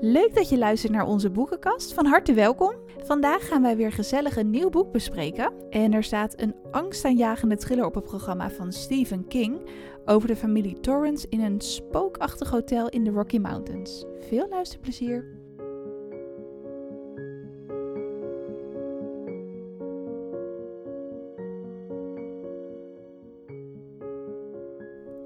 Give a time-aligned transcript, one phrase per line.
[0.00, 1.92] Leuk dat je luistert naar onze boekenkast.
[1.94, 2.74] Van harte welkom.
[3.04, 5.52] Vandaag gaan wij weer gezellig een nieuw boek bespreken.
[5.70, 9.68] En er staat een angstaanjagende thriller op het programma van Stephen King
[10.04, 14.04] over de familie Torrance in een spookachtig hotel in de Rocky Mountains.
[14.28, 15.24] Veel luisterplezier.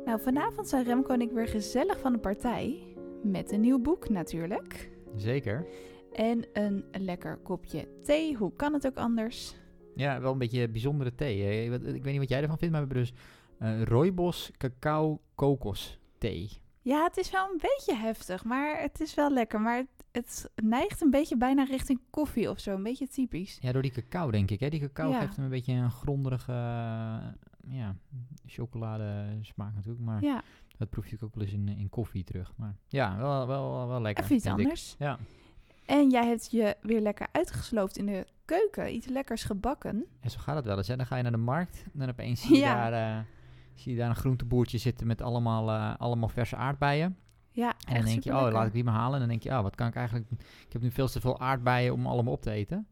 [0.04, 2.89] Nou, vanavond zijn Remco en ik weer gezellig van de partij.
[3.22, 4.90] Met een nieuw boek natuurlijk.
[5.16, 5.66] Zeker.
[6.12, 8.36] En een lekker kopje thee.
[8.36, 9.54] Hoe kan het ook anders?
[9.94, 11.64] Ja, wel een beetje bijzondere thee.
[11.64, 13.12] Ik weet niet wat jij ervan vindt, maar we hebben dus
[13.58, 16.50] eh rooibos cacao kokos thee.
[16.82, 19.60] Ja, het is wel een beetje heftig, maar het is wel lekker.
[19.60, 22.74] Maar het, het neigt een beetje bijna richting koffie of zo.
[22.74, 23.58] Een beetje typisch.
[23.60, 24.60] Ja, door die cacao denk ik.
[24.60, 24.68] Hè?
[24.68, 25.20] Die cacao Ja.
[25.20, 26.52] geeft hem een beetje een gronderige
[27.68, 27.96] ja,
[28.46, 30.04] chocolade smaak natuurlijk.
[30.04, 30.42] Maar Ja,
[30.80, 32.52] dat proef je ook wel eens in, in koffie terug.
[32.56, 34.24] Maar ja, wel, wel, wel, lekker.
[34.24, 34.96] even iets anders.
[34.98, 35.18] Ja.
[35.86, 38.94] En jij hebt je weer lekker uitgesloofd in de keuken.
[38.94, 40.06] Iets lekkers gebakken.
[40.20, 40.88] En zo gaat het wel eens.
[40.88, 40.96] Hè?
[40.96, 42.90] Dan ga je naar de markt en dan opeens zie je, Ja.
[42.90, 43.24] daar, eh,
[43.74, 47.16] zie je daar een groenteboertje zitten met allemaal, eh, allemaal verse aardbeien.
[47.52, 49.12] Ja, En dan denk je, oh, laat ik die maar halen.
[49.14, 50.30] En dan denk je, oh, wat kan ik eigenlijk...
[50.66, 52.86] Ik heb nu veel te veel aardbeien om allemaal op te eten.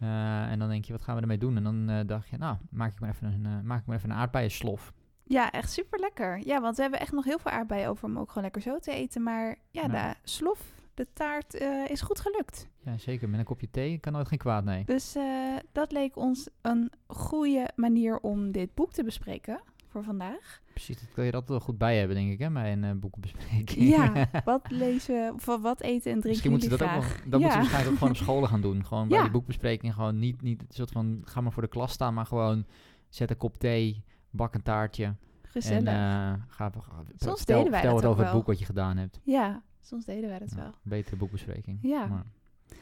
[0.00, 1.56] Eh, en dan denk je, wat gaan we ermee doen?
[1.56, 3.96] En dan eh, dacht je, nou, maak ik maar even een, eh, maak ik maar
[3.96, 4.92] even een aardbeienslof.
[5.32, 6.40] Ja, echt super lekker.
[6.46, 8.78] Ja, want we hebben echt nog heel veel aardbeien over om ook gewoon lekker zo
[8.78, 9.22] te eten.
[9.22, 10.60] Maar ja, de slof,
[10.94, 12.68] de taart, eh, is goed gelukt.
[12.84, 13.28] Ja, zeker.
[13.28, 14.84] Met een kopje thee kan nooit geen kwaad, nee.
[14.84, 20.60] Dus eh, dat leek ons een goede manier om dit boek te bespreken voor vandaag.
[20.72, 23.88] Precies, dat kun je altijd wel goed bij hebben, denk ik, hè, bij een boekenbespreking.
[23.88, 27.40] Ja, wat lezen, of wat eten en drinken Misschien moeten ze dat ook wel, dat
[27.40, 28.84] moeten ze waarschijnlijk ook gewoon op scholen gaan doen.
[28.84, 29.22] Gewoon bij Ja.
[29.22, 32.26] die boekbespreking, gewoon niet, niet een soort van, ga maar voor de klas staan, maar
[32.26, 32.64] gewoon
[33.08, 35.14] zet een kop thee, bak een taartje.
[35.42, 35.78] Gezellig.
[35.78, 36.70] En eh, ga, ga
[37.16, 39.20] Soms vertel, deden wij dat wat ook over het boek wat je gedaan hebt.
[39.22, 40.70] ja, soms deden wij dat wel.
[40.82, 41.78] Betere boekbespreking.
[41.82, 42.06] Ja.
[42.06, 42.26] Maar-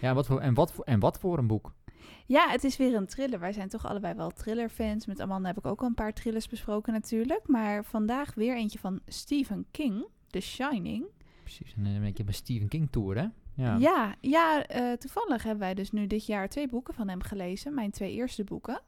[0.00, 1.74] ja wat voor, en, wat voor, en wat voor een boek?
[2.26, 3.38] Ja, het is weer een thriller.
[3.40, 5.06] Wij zijn toch allebei wel thriller-fans.
[5.06, 7.48] Met Amanda heb ik ook al een paar thrillers besproken natuurlijk.
[7.48, 11.04] Maar vandaag weer eentje van Stephen King, The Shining.
[11.42, 13.26] Precies, en een beetje een Stephen King tour, hè?
[13.54, 13.76] Ja.
[13.76, 17.74] Ja, ja, eh, toevallig hebben wij dus nu dit jaar twee boeken van hem gelezen.
[17.74, 18.80] Mijn twee eerste boeken.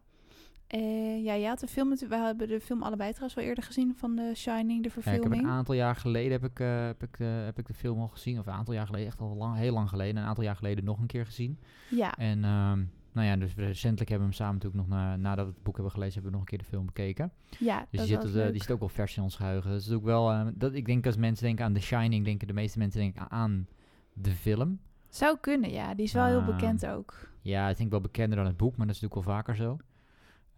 [0.71, 4.15] Eh, ja, had de film, we hebben de film allebei trouwens wel eerder gezien van
[4.17, 5.43] The Shining, de Ja, ik heb verfilming.
[5.43, 8.09] een aantal jaar geleden heb ik, eh, heb, ik, de- heb ik de film al
[8.09, 8.39] gezien.
[8.39, 10.17] Of een aantal jaar geleden, echt al lang, heel lang geleden.
[10.23, 11.59] Een aantal jaar geleden nog een keer gezien.
[11.91, 12.83] Ja, En ehm,
[13.13, 15.75] nou ja, dus recentelijk hebben we hem samen natuurlijk nog, na, nadat we het boek
[15.75, 17.33] hebben gelezen, hebben we nog een keer de film bekeken.
[17.59, 19.75] ja, Dus die, zit, eh, die zit ook wel vers in ons geheugen.
[19.75, 22.53] Is ook wel, eh, dat, ik denk als mensen denken aan The Shining, denken de
[22.53, 23.67] meeste mensen denken aan
[24.13, 24.79] de film.
[25.09, 25.95] Zou kunnen, ja.
[25.95, 26.47] Die is wel heel Ah.
[26.47, 27.29] bekend ook.
[27.43, 29.77] Ja, ik denk wel bekender dan het boek, maar dat is natuurlijk wel vaker zo.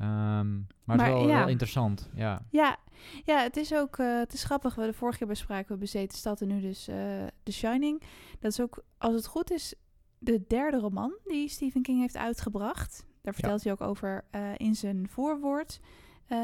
[0.03, 0.55] Ehm,
[0.85, 1.39] maar, Maar het is wel, ja.
[1.39, 2.43] wel interessant, ja.
[2.51, 2.77] Ja,
[3.25, 4.75] ja het is ook eh, het is grappig.
[4.75, 6.97] We de vorige keer bespraken we Bezeten Stad en nu dus eh
[7.43, 8.03] The Shining.
[8.41, 9.75] Dat is ook, als het goed is,
[10.19, 13.07] de derde roman die Stephen King heeft uitgebracht.
[13.23, 15.81] Daar vertelt hij ook over eh, in zijn voorwoord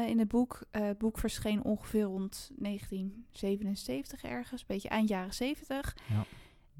[0.07, 0.61] in het boek.
[0.71, 5.95] Het boek verscheen ongeveer rond 1977 ergens, een beetje eind jaren 70.
[6.09, 6.25] Ja.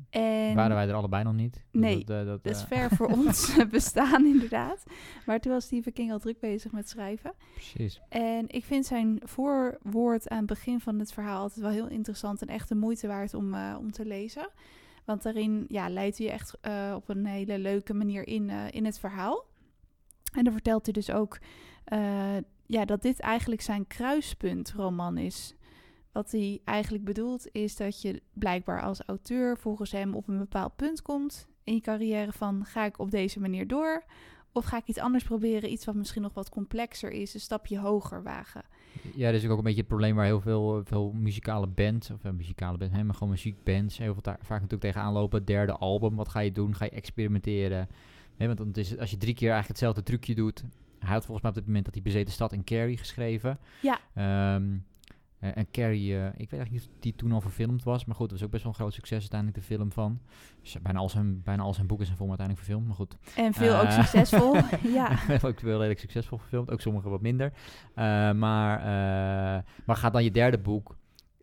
[0.10, 1.54] En Waren wij er allebei nog niet?
[1.54, 4.84] Dus Nee, dat, eh, dat, dat is eh, ver voor ons bestaan inderdaad.
[5.26, 7.34] Maar toen was Stephen King al druk bezig met schrijven.
[7.54, 8.02] Precies.
[8.10, 12.42] En ik vind zijn voorwoord aan het begin van het verhaal altijd wel heel interessant
[12.42, 14.50] en echt de moeite waard om, eh, om te lezen.
[15.06, 16.58] Want daarin ja, leidt hij je echt
[16.96, 19.46] op een hele leuke manier in, in het verhaal.
[20.34, 21.40] En dan vertelt hij dus ook
[22.66, 25.56] ja, dat dit eigenlijk zijn kruispuntroman is.
[26.12, 30.76] Wat hij eigenlijk bedoelt is dat je blijkbaar als auteur volgens hem op een bepaald
[30.76, 34.04] punt komt in je carrière van ga ik op deze manier door
[34.52, 37.80] of ga ik iets anders proberen, iets wat misschien nog wat complexer is, een stapje
[37.80, 38.64] hoger wagen.
[39.16, 42.24] Ja, dat is ook een beetje het probleem waar heel veel, veel muzikale bands, of
[42.24, 45.46] eh, muzikale bands, hè, maar gewoon muziekbands, heel veel daar, vaak natuurlijk tegenaan lopen.
[45.46, 46.76] Derde album, wat ga je doen?
[46.76, 47.88] Ga je experimenteren?
[48.38, 50.64] Hè, want dan is het, als je drie keer eigenlijk hetzelfde trucje doet,
[51.00, 53.60] hij had volgens mij op dit moment dat hij Bezeten Stad en Carrie geschreven.
[53.82, 54.00] Ja.
[54.14, 54.78] Ehm,
[55.40, 58.16] eh, en Carrie, eh, ik weet eigenlijk niet of die toen al verfilmd was, maar
[58.16, 60.20] goed, dat was ook best wel een groot succes uiteindelijk, de film van.
[60.62, 63.36] Dus bijna, al zijn, bijna al zijn boeken zijn voor me uiteindelijk verfilmd, maar goed.
[63.36, 64.56] En veel ook Eh, succesvol.
[65.00, 65.20] ja.
[65.46, 67.54] ook wel redelijk succesvol verfilmd, ook sommige wat minder.
[68.36, 68.36] Maar,
[69.86, 70.98] maar gaat dan je derde boek.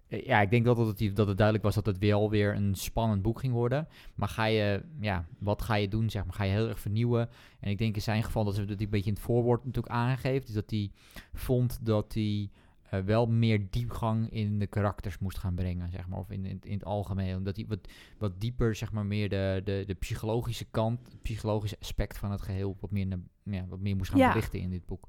[0.09, 3.23] Ja, ik denk dat het, dat het duidelijk was dat het weer alweer een spannend
[3.23, 3.89] boek ging worden.
[4.15, 6.11] Maar ga je, ja, wat ga je doen?
[6.11, 7.29] Zeg maar, ga je heel erg vernieuwen?
[7.61, 9.95] En ik denk in zijn geval dat ze dat een beetje in het voorwoord natuurlijk
[9.95, 10.47] aangeeft.
[10.47, 10.91] Dus dat hij
[11.35, 12.51] vond dat hij
[12.91, 16.19] eh, wel meer diepgang in de karakters moest gaan brengen, zeg maar.
[16.19, 17.37] Of in, in, in het algemeen.
[17.37, 17.89] Omdat hij wat,
[18.19, 22.43] wat dieper, zeg maar, meer de, de, de psychologische kant, het psychologische aspect van het
[22.43, 24.29] geheel, wat meer, naar- ja, wat meer moest gaan Ja.
[24.33, 25.09] belichten in dit boek.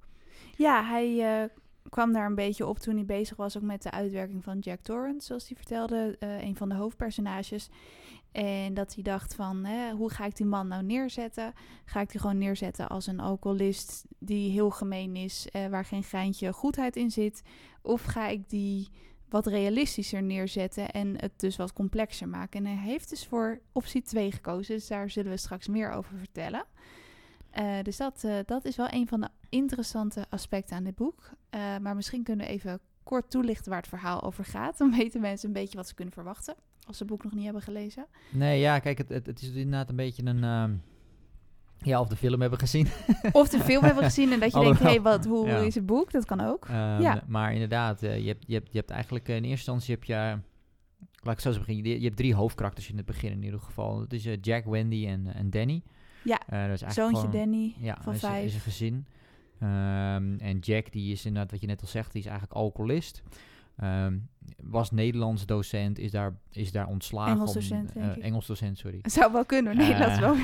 [0.58, 1.50] ja, hij eh,
[1.90, 4.80] kwam daar een beetje op toen hij bezig was ook met de uitwerking van Jack
[4.82, 7.70] Torrance, zoals hij vertelde, eh, een van de hoofdpersonages.
[8.38, 11.54] En dat hij dacht van, hè, hoe ga ik die man nou neerzetten?
[11.86, 16.04] Ga ik die gewoon neerzetten als een alcoholist die heel gemeen is, eh, waar geen
[16.04, 17.42] geintje goedheid in zit?
[17.82, 18.90] Of ga ik die
[19.30, 22.66] wat realistischer neerzetten en het dus wat complexer maken?
[22.66, 26.18] En hij heeft dus voor optie 2 gekozen, dus daar zullen we straks meer over
[26.18, 26.66] vertellen.
[27.60, 31.30] Uh, dus dat, uh, dat is wel een van de interessante aspecten aan dit boek.
[31.56, 34.78] Uh, maar misschien kunnen we even kort toelichten waar het verhaal over gaat.
[34.78, 36.56] Dan weten mensen een beetje wat ze kunnen verwachten
[36.88, 38.06] als ze het boek nog niet hebben gelezen.
[38.30, 40.44] Nee, ja, kijk, het, het, het is inderdaad een beetje een...
[40.44, 40.64] Uh,
[41.78, 42.88] ja, of de film hebben gezien.
[43.32, 45.58] Of de film hebben gezien en dat je denkt, hé, hey, wat, hoe ja.
[45.58, 46.12] is het boek?
[46.12, 46.68] Dat kan ook.
[46.68, 47.24] Um, ja.
[47.28, 50.38] Maar inderdaad, uh, je, hebt, je, hebt, je hebt eigenlijk in eerste instantie heb je...
[51.22, 51.86] Laat ik zo eens beginnen.
[51.86, 54.00] Je, je hebt drie hoofdkarakters in het begin in ieder geval.
[54.00, 55.84] Dat is uh, Jack, Wendy en, en Danny.
[56.24, 58.46] Ja, dat is zoontje gewoon, Danny ja, van is, vijf.
[58.46, 59.06] is een gezin.
[59.62, 63.24] Um, en Jack, die is inderdaad, wat je net al zegt, die is eigenlijk alcoholist.
[63.84, 64.30] Um,
[64.64, 67.34] was Nederlands docent, is daar, is daar ontslagen.
[67.34, 69.00] Engels docent, om, uh, Engels docent, sorry.
[69.18, 70.36] Zou wel kunnen, Nederlands wel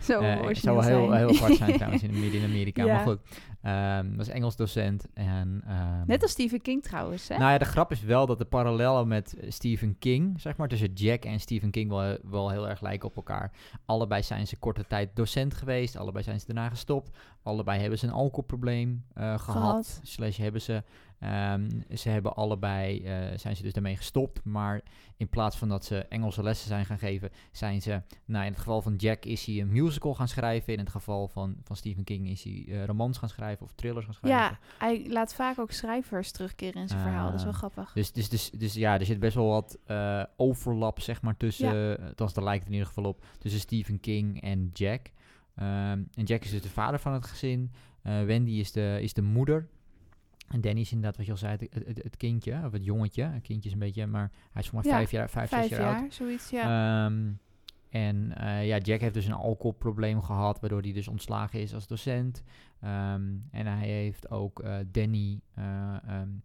[0.00, 2.84] zo uh, zou wel heel, heel apart zijn trouwens in, in Amerika.
[2.84, 2.94] Ja.
[2.94, 3.20] Maar goed,
[3.62, 5.06] um, was Engels docent.
[5.14, 7.38] En, um, Net als Stephen King trouwens, hè?
[7.38, 10.92] Nou ja, de grap is wel dat de parallellen met Stephen King, zeg maar, tussen
[10.92, 13.52] Jack en Stephen King wel, wel heel erg lijken op elkaar.
[13.84, 17.16] Allebei zijn ze korte tijd docent geweest, allebei zijn ze daarna gestopt.
[17.42, 20.00] Allebei hebben ze een alcoholprobleem uh, gehad, gehad.
[20.02, 20.82] Slash hebben ze
[21.24, 24.44] Um, ze hebben allebei, uh, zijn ze dus daarmee gestopt.
[24.44, 24.82] Maar
[25.16, 28.60] in plaats van dat ze Engelse lessen zijn gaan geven, zijn ze, nou in het
[28.60, 30.72] geval van Jack is hij een musical gaan schrijven.
[30.72, 34.04] In het geval van, van Stephen King is hij uh, romans gaan schrijven of thrillers
[34.04, 34.40] gaan schrijven.
[34.40, 37.30] Ja, hij laat vaak ook schrijvers terugkeren in zijn uh, verhaal.
[37.30, 37.92] Dat is wel grappig.
[37.92, 41.74] Dus, dus, dus, dus ja, er zit best wel wat uh, overlap, zeg maar, tussen,
[41.74, 41.94] ja.
[41.94, 45.06] althans daar lijkt het in ieder geval op, tussen Stephen King en Jack.
[45.58, 47.72] Um, en Jack is dus de vader van het gezin.
[48.02, 49.68] Wendy is de, is de moeder.
[50.48, 53.22] En Danny is inderdaad, wat je al zei, het, het, het, kindje, of het jongetje.
[53.22, 55.68] Een kindje is een beetje, maar hij is voor mij ja, vijf jaar, vijf, vijf
[55.68, 56.14] zes jaar, jaar oud.
[56.14, 57.04] zoiets, ja.
[57.04, 57.38] Um,
[57.94, 61.86] en uh, ja, Jack heeft dus een alcoholprobleem gehad, waardoor hij dus ontslagen is als
[61.86, 62.42] docent.
[62.84, 66.42] Um, en hij heeft ook uh, Danny uh, um,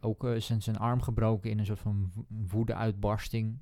[0.00, 3.58] ook zijn, zijn arm gebroken in een soort van woede-uitbarsting.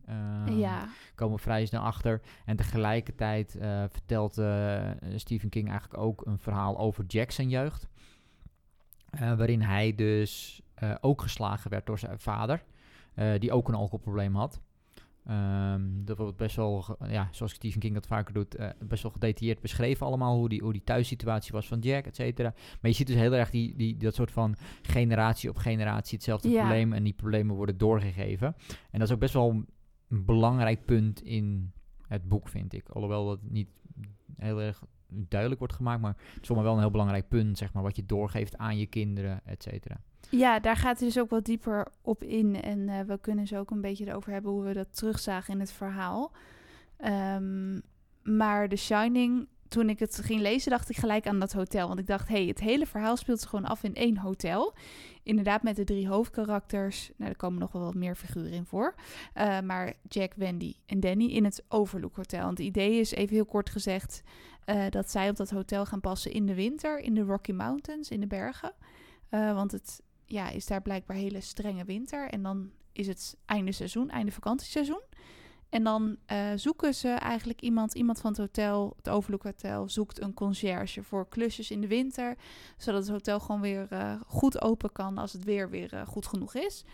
[0.50, 0.88] ja.
[1.14, 2.20] Komen vrij snel achter.
[2.44, 3.56] En tegelijkertijd
[3.88, 4.32] vertelt
[5.16, 7.88] Stephen King eigenlijk ook een verhaal over Jack zijn jeugd.
[9.14, 12.64] Uh, waarin hij dus uh, ook geslagen werd door zijn vader,
[13.16, 14.60] uh, die ook een alcoholprobleem had.
[15.30, 19.60] Um, dat wordt best wel, ja, zoals Stephen King dat vaker doet, best wel gedetailleerd
[19.60, 22.52] beschreven allemaal, hoe die, hoe die thuissituatie was van Jack, et cetera.
[22.54, 26.48] Maar je ziet dus heel erg die, die, dat soort van generatie op generatie hetzelfde
[26.48, 26.58] Ja.
[26.58, 28.54] probleem en die problemen worden doorgegeven.
[28.90, 31.72] En dat is ook best wel een belangrijk punt in
[32.08, 32.88] het boek, vind ik.
[32.88, 33.68] Alhoewel dat niet
[34.36, 37.58] heel erg duidelijk wordt gemaakt, maar het is voor mij wel een heel belangrijk punt,
[37.58, 40.00] zeg maar, wat je doorgeeft aan je kinderen, et cetera.
[40.30, 42.62] Ja, daar gaat hij dus ook wat dieper op in.
[42.62, 45.60] En uh, we kunnen zo ook een beetje erover hebben hoe we dat terugzagen in
[45.60, 46.32] het verhaal.
[47.04, 47.82] Um,
[48.22, 51.86] maar The Shining, toen ik het ging lezen, dacht ik gelijk aan dat hotel.
[51.88, 54.74] Want ik dacht, hé, hey, het hele verhaal speelt zich gewoon af in één hotel.
[55.22, 57.10] Inderdaad, met de drie hoofdkarakters.
[57.16, 58.94] Nou, er komen nog wel wat meer figuren in voor.
[59.34, 62.44] Uh, maar Jack, Wendy en Danny in het Overlook Hotel.
[62.44, 64.22] Want het idee is, even heel kort gezegd,
[64.66, 68.10] uh, dat zij op dat hotel gaan passen in de winter, in de Rocky Mountains,
[68.10, 68.72] in de bergen.
[69.30, 72.28] Uh, want het ja, is daar blijkbaar hele strenge winter.
[72.28, 75.02] En dan is het einde seizoen, einde vakantieseizoen.
[75.68, 80.20] En dan uh, zoeken ze eigenlijk iemand, iemand van het hotel, het Overlook Hotel, zoekt
[80.20, 82.36] een conciërge voor klusjes in de winter.
[82.76, 83.88] Zodat het hotel gewoon weer
[84.26, 86.84] goed open kan als het weer weer goed genoeg is.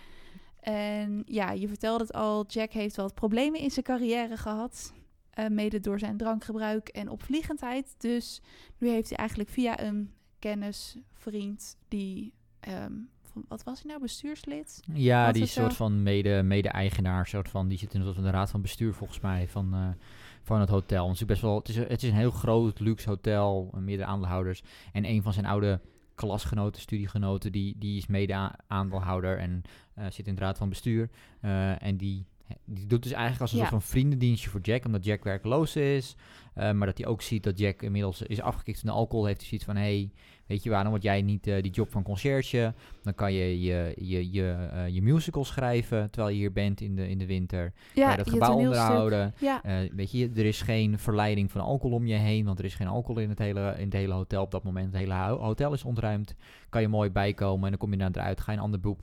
[0.61, 4.92] En ja, je vertelde het al, Jack heeft wat problemen in zijn carrière gehad.
[5.40, 7.94] Uh, mede door zijn drankgebruik en opvliegendheid.
[7.99, 8.40] Dus
[8.78, 12.32] nu heeft hij eigenlijk via een kennis, vriend, die...
[12.68, 13.09] Um,
[13.49, 14.80] wat was hij nou, bestuurslid?
[14.92, 15.76] Ja, wat die soort zo?
[15.76, 19.49] van mede, mede-eigenaar, soort van, die zit in de, de raad van bestuur volgens mij
[19.49, 19.88] van, uh,
[20.42, 21.09] van het hotel.
[21.09, 24.62] Het is, best wel, het, is, het is een heel groot, luxe hotel, meerdere aandeelhouders.
[24.92, 25.80] En een van zijn oude
[26.14, 29.62] klasgenoten, studiegenoten, die, die is mede-aandeelhouder en
[29.99, 31.11] uh, zit in de raad van bestuur.
[31.78, 32.26] En die
[32.64, 33.69] die doet dus eigenlijk als een ja.
[33.69, 36.16] soort van vriendendienstje voor Jack, omdat Jack werkloos is.
[36.57, 39.25] Uh, maar dat hij ook ziet dat Jack inmiddels is afgekikt van de alcohol.
[39.25, 40.11] Heeft hij zoiets van, hey,
[40.50, 42.75] weet je waarom word jij niet uh, die job van conciërge?
[43.02, 46.95] Dan kan je je, je, je, uh, je musical schrijven terwijl je hier bent in
[46.95, 47.73] de, in de winter.
[47.95, 49.35] Ja, dat gebouw onderhouden.
[49.38, 49.62] Ja.
[49.95, 52.87] weet je, er is geen verleiding van alcohol om je heen, want er is geen
[52.87, 54.87] alcohol in het hele, in het hele hotel op dat moment.
[54.87, 56.35] Het hele hotel is ontruimd.
[56.69, 58.40] Kan je mooi bijkomen en dan kom je naar eruit.
[58.40, 59.00] Ga je een ander beroep,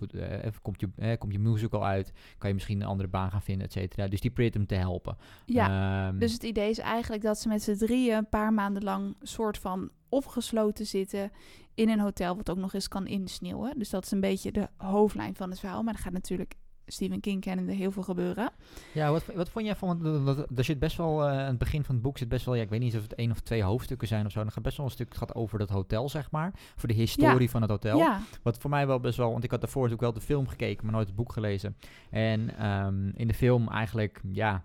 [0.61, 2.13] komt, je, komt je musical uit.
[2.37, 4.07] Kan je misschien een andere baan gaan vinden, et cetera.
[4.07, 5.17] Dus die probeert hem te helpen.
[5.45, 8.83] Ja, um, dus het idee is eigenlijk dat ze met z'n drieën een paar maanden
[8.83, 11.31] lang soort van opgesloten zitten
[11.73, 13.73] in een hotel, wat ook nog eens kan insneeuwen.
[13.79, 15.83] Dus dat is een beetje de hoofdlijn van het verhaal.
[15.83, 16.55] Maar er gaat natuurlijk
[16.89, 18.49] Stephen King kennende heel veel gebeuren.
[18.93, 21.37] Ja, wat, wat vond jij van, want dat- dat- er zit best wel, eh, aan
[21.37, 23.31] het begin van het boek zit best wel, ja, ik weet niet of het één
[23.31, 25.59] of twee hoofdstukken zijn of zo, er gaat best wel een stuk het gaat over
[25.59, 27.97] dat hotel, zeg maar, voor de historie van het hotel.
[27.97, 30.47] Ja, Wat voor mij wel best wel, want ik had daarvoor natuurlijk wel de film
[30.47, 31.77] gekeken, maar nooit het boek gelezen.
[32.09, 34.61] En ehm, in de film eigenlijk, ja,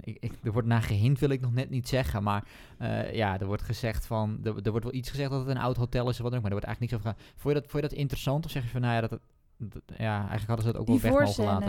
[0.00, 2.44] ik, ik, er wordt naar gehind, wil ik nog net niet zeggen, maar
[2.78, 5.62] eh, ja, er wordt gezegd van, er, er wordt wel iets gezegd dat het een
[5.62, 7.40] oud hotel is of wat dan ook, maar er wordt eigenlijk niks over gedaan.
[7.42, 9.20] Vond je dat, vond je dat interessant of zeg je van, nou ja, dat, het-
[9.56, 11.66] dat- ja, eigenlijk hadden ze dat ook die wel weg mogen laten.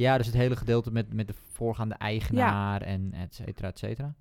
[0.00, 4.14] Ja, dus het hele gedeelte met, met de voorgaande eigenaar en et cetera, et cetera.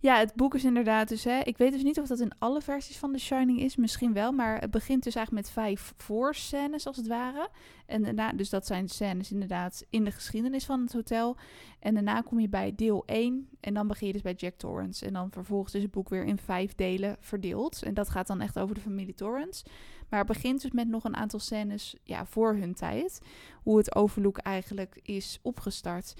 [0.00, 2.60] Ja, het boek is inderdaad dus, hè, ik weet dus niet of dat in alle
[2.60, 6.86] versies van The Shining is, misschien wel, maar het begint dus eigenlijk met vijf voorscènes
[6.86, 7.48] als het ware.
[7.86, 11.36] En daarna, dus dat zijn scènes inderdaad in de geschiedenis van het hotel.
[11.78, 15.06] En daarna kom je bij deel 1 en dan begin je dus bij Jack Torrance.
[15.06, 17.82] En dan vervolgens is het boek weer in vijf delen verdeeld.
[17.82, 19.64] En dat gaat dan echt over de familie Torrance.
[20.08, 23.20] Maar het begint dus met nog een aantal scènes ja, voor hun tijd.
[23.68, 26.14] Hoe het Overlook eigenlijk is opgestart.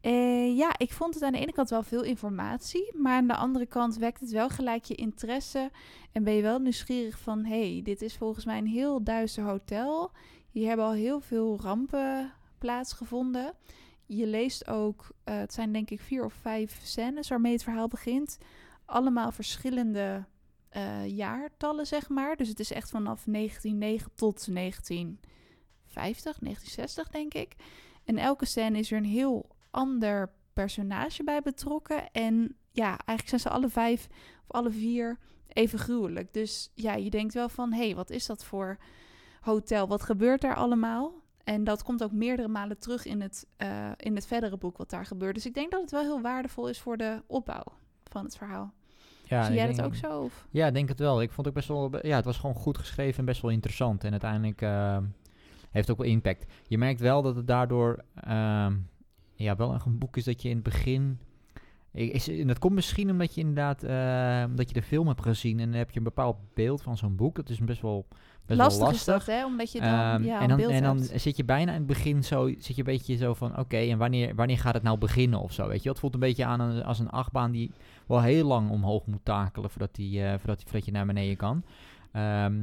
[0.00, 3.34] Eh, ja, ik vond het aan de ene kant wel veel informatie, maar aan de
[3.34, 5.70] andere kant wekt het wel gelijk je interesse
[6.12, 10.10] en ben je wel nieuwsgierig van, hey, dit is volgens mij een heel duister hotel.
[10.50, 13.54] Hier hebben al heel veel rampen plaatsgevonden.
[14.06, 17.88] Je leest ook, eh, het zijn denk ik vier of vijf scènes waarmee het verhaal
[17.88, 18.38] begint.
[18.84, 20.24] Allemaal verschillende
[20.68, 22.36] eh, jaartallen, zeg maar.
[22.36, 25.39] Dus het is echt vanaf 1909 tot 1950,
[25.94, 27.54] 1960 denk ik.
[28.04, 32.10] En elke scène is er een heel ander personage bij betrokken.
[32.12, 34.06] En ja, eigenlijk zijn ze alle vijf
[34.46, 35.18] of alle vier
[35.48, 36.32] even gruwelijk.
[36.32, 38.78] Dus ja, je denkt wel van, hé, hey, wat is dat voor
[39.40, 39.88] hotel?
[39.88, 41.12] Wat gebeurt daar allemaal?
[41.44, 44.90] En dat komt ook meerdere malen terug in het, eh, in het verdere boek wat
[44.90, 45.34] daar gebeurt.
[45.34, 47.64] Dus ik denk dat het wel heel waardevol is voor de opbouw
[48.04, 48.72] van het verhaal.
[49.24, 50.20] Ja, Zie jij dat ook zo?
[50.20, 50.46] Of?
[50.50, 51.22] Ja, denk het wel.
[51.22, 54.04] Ik vond het best wel, ja, het was gewoon goed geschreven en best wel interessant.
[54.04, 55.04] En uiteindelijk ehm,
[55.70, 56.52] heeft ook wel impact.
[56.66, 58.74] Je merkt wel dat het daardoor, ehm,
[59.34, 61.18] ja, wel een boek is dat je in het begin...
[61.92, 65.60] Is, en dat komt misschien omdat je inderdaad ehm, dat je de film hebt gezien
[65.60, 67.36] en dan heb je een bepaald beeld van zo'n boek.
[67.36, 68.06] Dat is best wel
[68.46, 69.44] best lastig, wel is dat, hè?
[69.46, 71.86] Omdat je dan Ehm, ja, en dan, beeld en dan zit je bijna in het
[71.86, 74.98] begin zo, zit je een beetje zo van, oké, en wanneer, wanneer gaat het nou
[74.98, 75.88] beginnen of zo, weet je?
[75.88, 77.70] Het voelt een beetje aan een- als een achtbaan die
[78.06, 81.36] wel heel lang omhoog moet takelen voordat, die, eh, voordat, die, voordat je naar beneden
[81.36, 81.64] kan.
[82.12, 82.54] Ehm,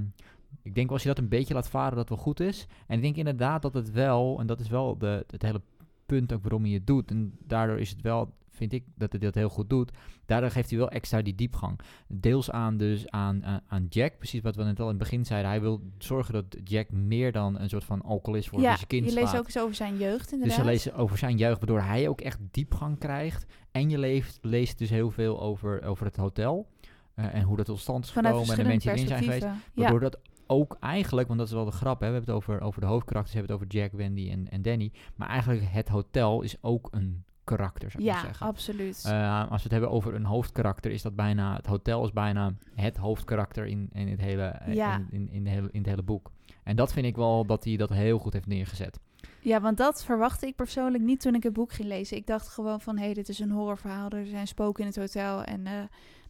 [0.68, 2.68] ik denk als je dat een beetje laat varen, dat wel goed is.
[2.88, 5.62] En ik denk inderdaad dat het wel, en dat is wel de, het hele
[6.06, 7.12] punt ook waarom je het doet.
[7.12, 9.92] En daardoor is het wel, vind ik, dat hij dat heel goed doet.
[10.26, 11.80] Daardoor geeft hij wel extra die diepgang.
[12.08, 15.26] Deels aan dus aan, aan, aan Jack, precies wat we net al in het begin
[15.26, 15.50] zeiden.
[15.50, 19.06] Hij wil zorgen dat Jack meer dan een soort van alcoholist wordt ja, zijn kind
[19.06, 19.40] je leest slaat.
[19.40, 20.58] ook eens over zijn jeugd inderdaad.
[20.58, 23.46] Dus je leest over zijn jeugd, waardoor hij ook echt diepgang krijgt.
[23.72, 26.68] En je leest, leest dus heel veel over, over het hotel.
[27.16, 29.24] eh, en hoe dat tot stand is Vanuit gekomen en de mensen die erin zijn
[29.24, 29.44] geweest.
[29.74, 29.82] Ja.
[29.82, 32.62] Waardoor dat ook eigenlijk, want dat is wel de grap, hè, we hebben het over,
[32.62, 34.92] over de hoofdkarakters, we hebben het over Jack, Wendy en, en Danny.
[35.16, 38.48] Maar eigenlijk het hotel is ook een karakter, zou ik Ja, zeggen.
[38.48, 39.04] absoluut.
[39.06, 42.54] Eh, als we het hebben over een hoofdkarakter, is dat bijna, het hotel is bijna
[42.76, 44.96] het hoofdkarakter in, in, het, hele, eh, Ja.
[44.96, 46.32] in, in, in, de hele, in het hele boek.
[46.64, 49.00] En dat vind ik wel dat hij dat heel goed heeft neergezet.
[49.40, 52.18] Ja, want dat verwachtte ik persoonlijk niet toen ik het boek ging lezen.
[52.18, 54.10] Ik dacht gewoon van, hé, hey, dit is een horrorverhaal.
[54.10, 55.74] Er zijn spoken in het hotel en eh,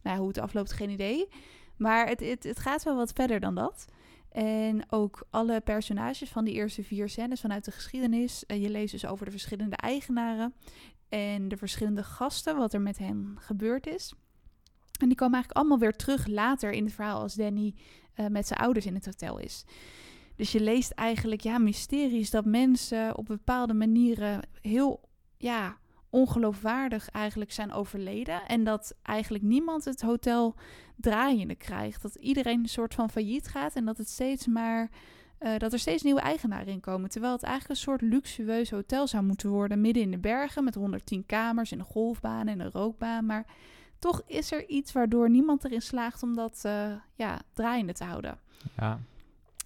[0.03, 1.27] nou, hoe het afloopt, geen idee.
[1.77, 3.87] Maar het, het, het gaat wel wat verder dan dat.
[4.37, 8.45] En ook alle personages van die eerste vier scènes vanuit de geschiedenis.
[8.45, 10.53] eh, je leest dus over de verschillende eigenaren
[11.09, 14.13] en de verschillende gasten, wat er met hen gebeurd is.
[14.99, 17.73] En die komen eigenlijk allemaal weer terug later in het verhaal als Danny
[18.13, 19.63] eh, met zijn ouders in het hotel is.
[20.35, 25.77] Dus je leest eigenlijk, ja, mysteries dat mensen op bepaalde manieren heel, ja,
[26.17, 28.45] ongeloofwaardig eigenlijk zijn overleden.
[28.47, 30.55] En dat eigenlijk niemand het hotel
[30.95, 32.01] draaiende krijgt.
[32.01, 34.89] Dat iedereen een soort van failliet gaat en dat het steeds maar,
[35.37, 37.09] eh, dat er steeds nieuwe eigenaren in komen.
[37.09, 40.75] Terwijl het eigenlijk een soort luxueus hotel zou moeten worden, midden in de bergen, met
[40.75, 43.25] 110 kamers en een golfbaan en een rookbaan.
[43.25, 43.45] Maar
[43.99, 48.39] toch is er iets waardoor niemand erin slaagt om dat, eh, ja, draaiende te houden.
[48.77, 48.99] Ja.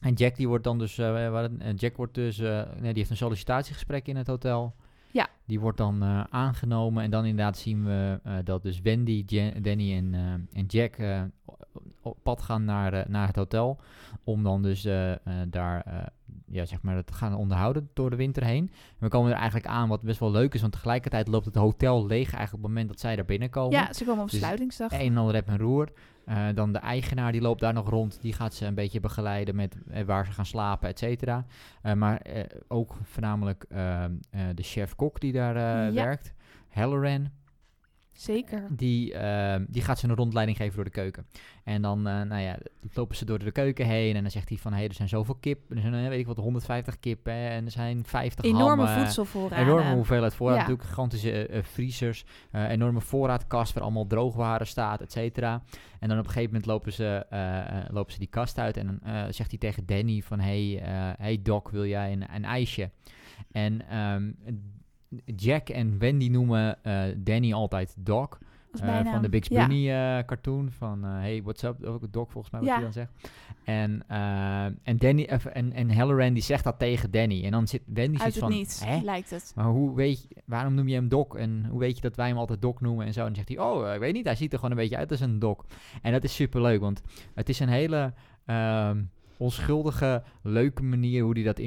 [0.01, 4.07] En Jack die wordt dan dus, eh, Jack wordt dus, nee, die heeft een sollicitatiegesprek
[4.07, 4.75] in het hotel.
[5.11, 5.27] Ja.
[5.45, 9.53] Die wordt dan eh, aangenomen en dan inderdaad zien we eh, dat dus Wendy, Jan-
[9.61, 10.97] Danny en, eh, en Jack
[12.01, 13.79] op pad gaan naar, naar het hotel.
[14.23, 14.81] Om dan dus
[15.49, 16.09] daar,
[16.45, 18.69] ja, zeg maar, te gaan onderhouden door de winter heen.
[18.73, 21.55] En we komen er eigenlijk aan wat best wel leuk is, want tegelijkertijd loopt het
[21.55, 23.71] hotel leeg eigenlijk op het moment dat zij daar binnenkomen.
[23.79, 24.91] Ja, ze komen op Dus sluitingsdag.
[24.91, 25.89] Een en ander rep en roer.
[26.25, 28.21] Eh, dan de eigenaar die loopt daar nog rond.
[28.21, 31.45] Die gaat ze een beetje begeleiden met eh, waar ze gaan slapen, et cetera.
[31.81, 32.21] Eh, maar
[32.67, 35.91] ook voornamelijk ehm, eh, de chef-kok die daar Ja.
[35.93, 36.33] werkt.
[36.69, 37.29] Halloran.
[38.21, 38.67] Zeker.
[38.69, 41.25] Die, ehm, die gaat ze een rondleiding geven door de keuken.
[41.63, 42.57] En dan eh, nou ja,
[42.93, 44.15] lopen ze door de keuken heen.
[44.15, 45.71] En dan zegt hij van, hé, hey, er zijn zoveel kip.
[45.71, 47.33] Er zijn, eh, weet ik wat, 150 kippen.
[47.33, 48.87] En er zijn 50 Enorme hammen.
[49.03, 49.65] voedselvoorraden.
[49.65, 50.55] Enorme hoeveelheid voorraad.
[50.57, 50.61] Ja.
[50.61, 52.25] Natuurlijk gigantische eh, eh, vriezers.
[52.51, 55.63] eh, enorme voorraadkast waar allemaal droogwaren staat, et cetera.
[55.99, 58.77] En dan op een gegeven moment lopen ze, eh, eh, lopen ze die kast uit.
[58.77, 60.39] En dan eh, zegt hij tegen Danny van...
[60.39, 62.89] Hey, eh, hey Doc, wil jij een, een ijsje?
[63.51, 64.31] En ehm,
[65.25, 68.29] Jack en Wendy noemen eh, Danny altijd Doc.
[68.71, 69.67] Eh, van de Ja.
[69.67, 70.71] Bunny eh, cartoon.
[70.71, 71.83] Van Hey, what's up?
[71.85, 72.75] Ook Doc volgens mij wat Ja.
[72.75, 73.11] hij dan zegt.
[73.63, 74.03] En,
[74.83, 77.43] en, Danny, en, en Halloran die zegt dat tegen Danny.
[77.45, 78.51] En dan zit Wendy Uit het van...
[78.51, 78.99] niets, Hè?
[79.03, 79.51] lijkt het.
[79.55, 81.27] Maar hoe weet je, waarom noem je hem Doc?
[81.35, 83.19] En hoe weet je dat wij hem altijd Doc noemen en zo?
[83.19, 85.11] En dan zegt hij, oh, ik weet niet, hij ziet er gewoon een beetje uit
[85.11, 85.57] als een Doc.
[86.01, 87.01] En dat is superleuk, want
[87.33, 88.13] het is een hele
[88.45, 89.03] ehm,
[89.37, 91.59] onschuldige, leuke manier hoe hij dat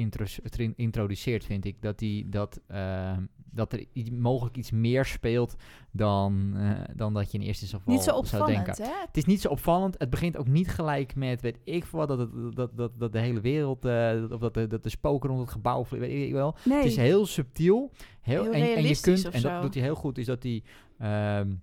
[0.75, 1.81] introduceert, vind ik.
[1.81, 3.23] Dat, hij, dat, ehm,
[3.55, 5.55] dat er mogelijk iets meer speelt
[5.91, 8.83] dan, eh, dan dat je in eerste instantie Niet zo zou denken.
[8.83, 8.91] hè?
[9.05, 9.95] Het is niet zo opvallend.
[9.97, 13.11] Het begint ook niet gelijk met, weet ik veel wat, dat, het- dat, dat, dat
[13.11, 16.27] de hele wereld, eh, of dat de, dat de spoken rond het gebouw, vliegen, weet
[16.27, 16.55] ik wel.
[16.65, 16.77] Nee.
[16.77, 17.91] Het is heel subtiel.
[18.21, 20.63] Heel, Heel en, en je kunt, en dat doet hij heel goed, is dat hij
[20.99, 21.53] ehm,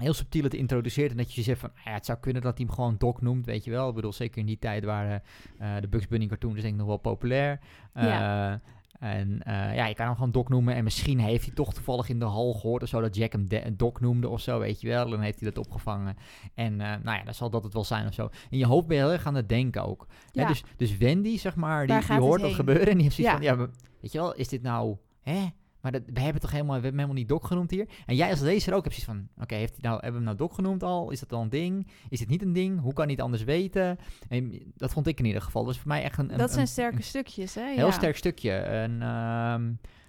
[0.00, 1.10] heel subtiel het introduceert.
[1.10, 3.20] En dat je zegt van, ah ja, het zou kunnen dat hij hem gewoon Doc
[3.20, 3.88] noemt, weet je wel.
[3.88, 5.22] Ik bedoel, zeker in die tijd waren
[5.58, 7.60] eh, de Bugs Bunny cartoons denk ik nog wel populair.
[7.94, 8.60] Ja.
[9.00, 10.74] Eh, en eh, ja, je kan hem gewoon Doc noemen.
[10.74, 13.48] En misschien heeft hij toch toevallig in de hal gehoord of zo dat Jack hem
[13.48, 15.04] de- Doc noemde of zo, weet je wel.
[15.04, 16.16] En dan heeft hij dat opgevangen.
[16.54, 18.28] En eh, nou ja, dan zal dat het wel zijn of zo.
[18.50, 20.06] In je hoofd ben je heel erg aan het denken ook.
[20.32, 22.86] Hè, dus, dus Wendy, zeg maar, die, die hoort dat gebeuren.
[22.86, 23.38] En die heeft zoiets Ja.
[23.40, 23.68] van, ja, maar,
[24.00, 24.96] weet je wel, is dit nou...
[25.22, 25.46] Hè?
[25.86, 27.88] Maar dat, we hebben toch helemaal, we hebben hem helemaal niet Doc genoemd hier.
[28.06, 30.36] En jij als lezer ook hebt zoiets van, oké, heeft hij nou, hebben we hem
[30.36, 31.10] nou Doc genoemd al?
[31.10, 31.86] Is dat al een ding?
[32.08, 32.80] Is het niet een ding?
[32.80, 33.98] Hoe kan hij het anders weten?
[34.28, 35.64] En dat vond ik in ieder geval.
[35.64, 37.66] Dat was voor mij echt een, een, dat zijn een- sterke een stukjes, hè?
[37.74, 37.90] heel ja.
[37.92, 38.50] sterk stukje.
[38.52, 39.64] En ehm,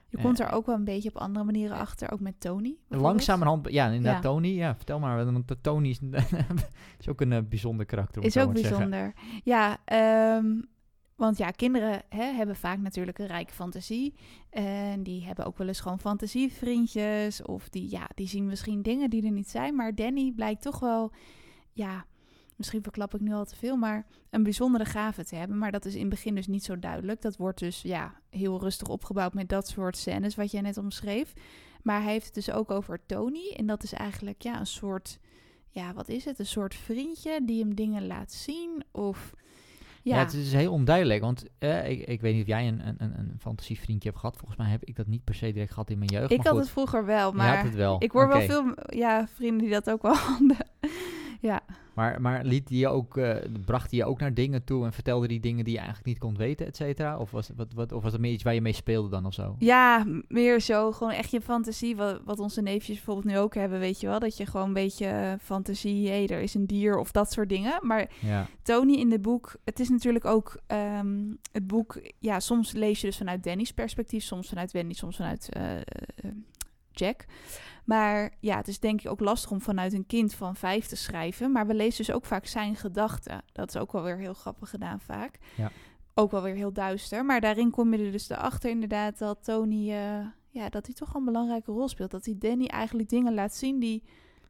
[0.10, 2.76] Je eh, komt er ook wel een beetje op andere manieren achter, ook met Tony.
[2.88, 4.30] langzamerhand, ja, inderdaad, Ja.
[4.30, 4.48] Tony.
[4.48, 6.00] Ja, vertel maar, want Tony is,
[7.00, 8.24] is ook een eh, bijzonder karakter.
[8.24, 8.70] Is ook zeggen.
[8.72, 9.14] bijzonder.
[9.44, 10.46] Ja, ehm,
[11.18, 14.14] want ja, kinderen hè, hebben vaak natuurlijk een rijke fantasie.
[14.50, 17.42] En die hebben ook wel eens gewoon fantasievriendjes.
[17.42, 19.76] Of die, ja, die zien misschien dingen die er niet zijn.
[19.76, 21.12] Maar Danny blijkt toch wel,
[21.74, 22.06] ja,
[22.56, 25.58] misschien verklap ik nu al te veel, maar een bijzondere gave te hebben.
[25.58, 27.22] Maar dat is in het begin dus niet zo duidelijk.
[27.22, 31.34] Dat wordt dus ja, heel rustig opgebouwd met dat soort scènes wat jij net omschreef.
[31.82, 33.54] Maar hij heeft het dus ook over Tony.
[33.56, 35.20] En dat is eigenlijk ja, een soort,
[35.70, 36.40] ja, wat is het?
[36.40, 38.84] Een soort vriendje die hem dingen laat zien.
[38.92, 39.34] Of
[40.08, 42.82] Ja, ja, het is heel onduidelijk, want eh, ik, ik weet niet of jij een,
[42.88, 44.38] een, een, fantasievriendje hebt gehad.
[44.38, 46.32] Volgens mij heb ik dat niet per se direct gehad in mijn jeugd.
[46.32, 48.04] ik maar had goed, het vroeger wel, maar het wel.
[48.04, 50.58] ik hoor wel veel ja, vrienden die dat ook wel hadden.
[51.40, 51.62] ja.
[51.98, 54.94] Maar, maar liet die je ook, eh, bracht hij je ook naar dingen toe en
[54.94, 57.18] vertelde die dingen die je eigenlijk niet kon weten, et cetera?
[57.18, 59.34] Of was, wat, wat, of was het meer iets waar je mee speelde dan of
[59.34, 59.56] zo?
[59.60, 61.96] ja, meer zo gewoon echt je fantasie.
[61.96, 64.20] Wat, wat onze neefjes bijvoorbeeld nu ook hebben, weet je wel.
[64.20, 67.50] Dat je gewoon een beetje eh, fantasie, hé, er is een dier of dat soort
[67.50, 67.80] dingen.
[67.82, 72.72] Maar Ja, Tony in het boek, het is natuurlijk ook ehm, het boek, ja, soms
[72.72, 75.62] lees je dus vanuit Danny's perspectief, soms vanuit Wendy, soms vanuit eh,
[77.00, 77.26] Jack.
[77.86, 80.96] Maar ja, het is denk ik ook lastig om vanuit een kind van vijf te
[80.96, 81.52] schrijven.
[81.52, 83.42] Maar we lezen dus ook vaak zijn gedachten.
[83.52, 85.40] Dat is ook wel weer heel grappig gedaan vaak.
[85.56, 85.72] Ja.
[86.14, 87.26] Ook wel weer heel duister.
[87.26, 91.14] Maar daarin kom je er dus erachter inderdaad dat Tony, eh, ja, dat hij toch
[91.14, 92.12] een belangrijke rol speelt.
[92.12, 94.04] Dat hij Danny eigenlijk dingen laat zien die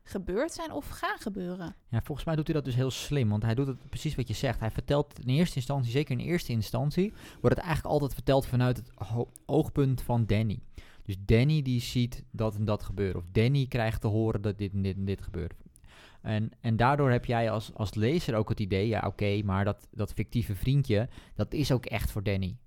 [0.03, 1.75] gebeurd zijn of gaan gebeuren.
[1.89, 3.29] Ja, volgens mij doet hij dat dus heel slim.
[3.29, 4.59] Want hij doet het precies wat je zegt.
[4.59, 8.77] Hij vertelt in eerste instantie, zeker in eerste instantie, wordt het eigenlijk altijd verteld vanuit
[8.77, 8.91] het
[9.45, 10.59] oogpunt van Danny.
[11.07, 13.21] Dus Danny die ziet dat en dat gebeuren.
[13.21, 15.53] Of Danny krijgt te horen dat dit en dit en dit gebeurt.
[16.21, 19.87] En, en daardoor heb jij als, als lezer ook het idee, ja oké, maar dat,
[19.91, 22.57] dat fictieve vriendje, dat is ook echt voor Danny.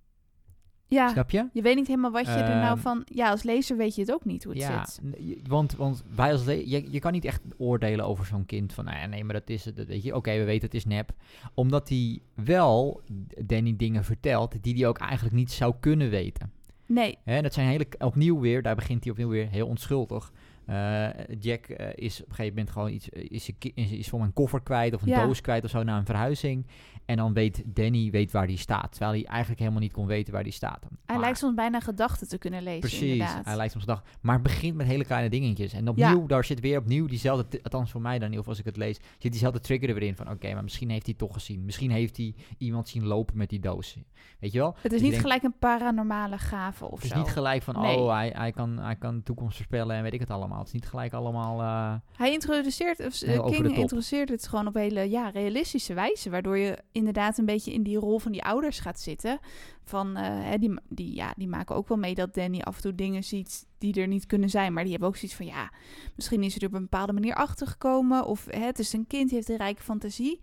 [0.87, 1.49] Ja, Snap je?
[1.53, 3.03] je weet niet helemaal wat je er nou Ehm, van...
[3.05, 5.03] Ja, als lezer weet je het ook niet hoe het Ja, zit.
[5.49, 8.99] want, want wij als je, je kan niet echt oordelen over zo'n kind van, nou
[8.99, 10.17] ja, nee, maar dat is het, dat weet je.
[10.17, 11.13] Oké, we weten het is nep.
[11.55, 13.01] Omdat hij wel
[13.45, 16.53] Danny dingen vertelt die hij ook eigenlijk niet zou kunnen weten.
[16.93, 20.33] Nee, Hè, dat zijn hele, opnieuw weer, daar begint hij opnieuw weer heel onschuldig.
[20.71, 21.09] Eh,
[21.41, 24.33] Jack eh, is op een gegeven moment gewoon iets, eh, is, is, is voor een
[24.33, 25.25] koffer kwijt of een Ja.
[25.27, 26.67] doos kwijt of zo na een verhuizing.
[27.05, 30.33] En dan weet Danny weet waar die staat, terwijl hij eigenlijk helemaal niet kon weten
[30.33, 30.87] waar die staat.
[31.07, 33.45] hij lijkt soms bijna gedachten te kunnen lezen, Precies, inderdaad.
[33.45, 34.03] hij lijkt soms dag.
[34.21, 35.73] Maar het begint met hele kleine dingetjes.
[35.73, 38.77] En opnieuw, daar zit weer opnieuw diezelfde, althans voor mij dan, of als ik het
[38.77, 41.65] lees, zit diezelfde trigger er weer in van, oké, maar misschien heeft hij toch gezien.
[41.65, 43.97] Misschien heeft hij iemand zien lopen met die doos.
[44.39, 44.73] Weet je wel?
[44.81, 47.19] Het Dus is je niet gelijk een paranormale gave of Het is zo.
[47.19, 47.97] niet gelijk van, Nee.
[47.97, 50.60] oh, hij, hij, kan, hij kan de toekomst voorspellen en weet ik het allemaal.
[50.61, 51.61] Het is niet gelijk allemaal...
[51.61, 56.31] eh, Hij introduceert, of, de King introduceert het gewoon op hele ja, realistische wijze.
[56.31, 59.39] Waardoor je inderdaad een beetje in die rol van die ouders gaat zitten.
[59.85, 62.83] Van, eh, hè, die, die, ja, die maken ook wel mee dat Danny af en
[62.83, 64.73] toe dingen ziet die er niet kunnen zijn.
[64.73, 65.73] Maar die hebben ook zoiets van, ja,
[66.17, 68.25] misschien is hij er op een bepaalde manier achtergekomen.
[68.27, 70.41] Of hè, het is een kind, die heeft een rijke fantasie.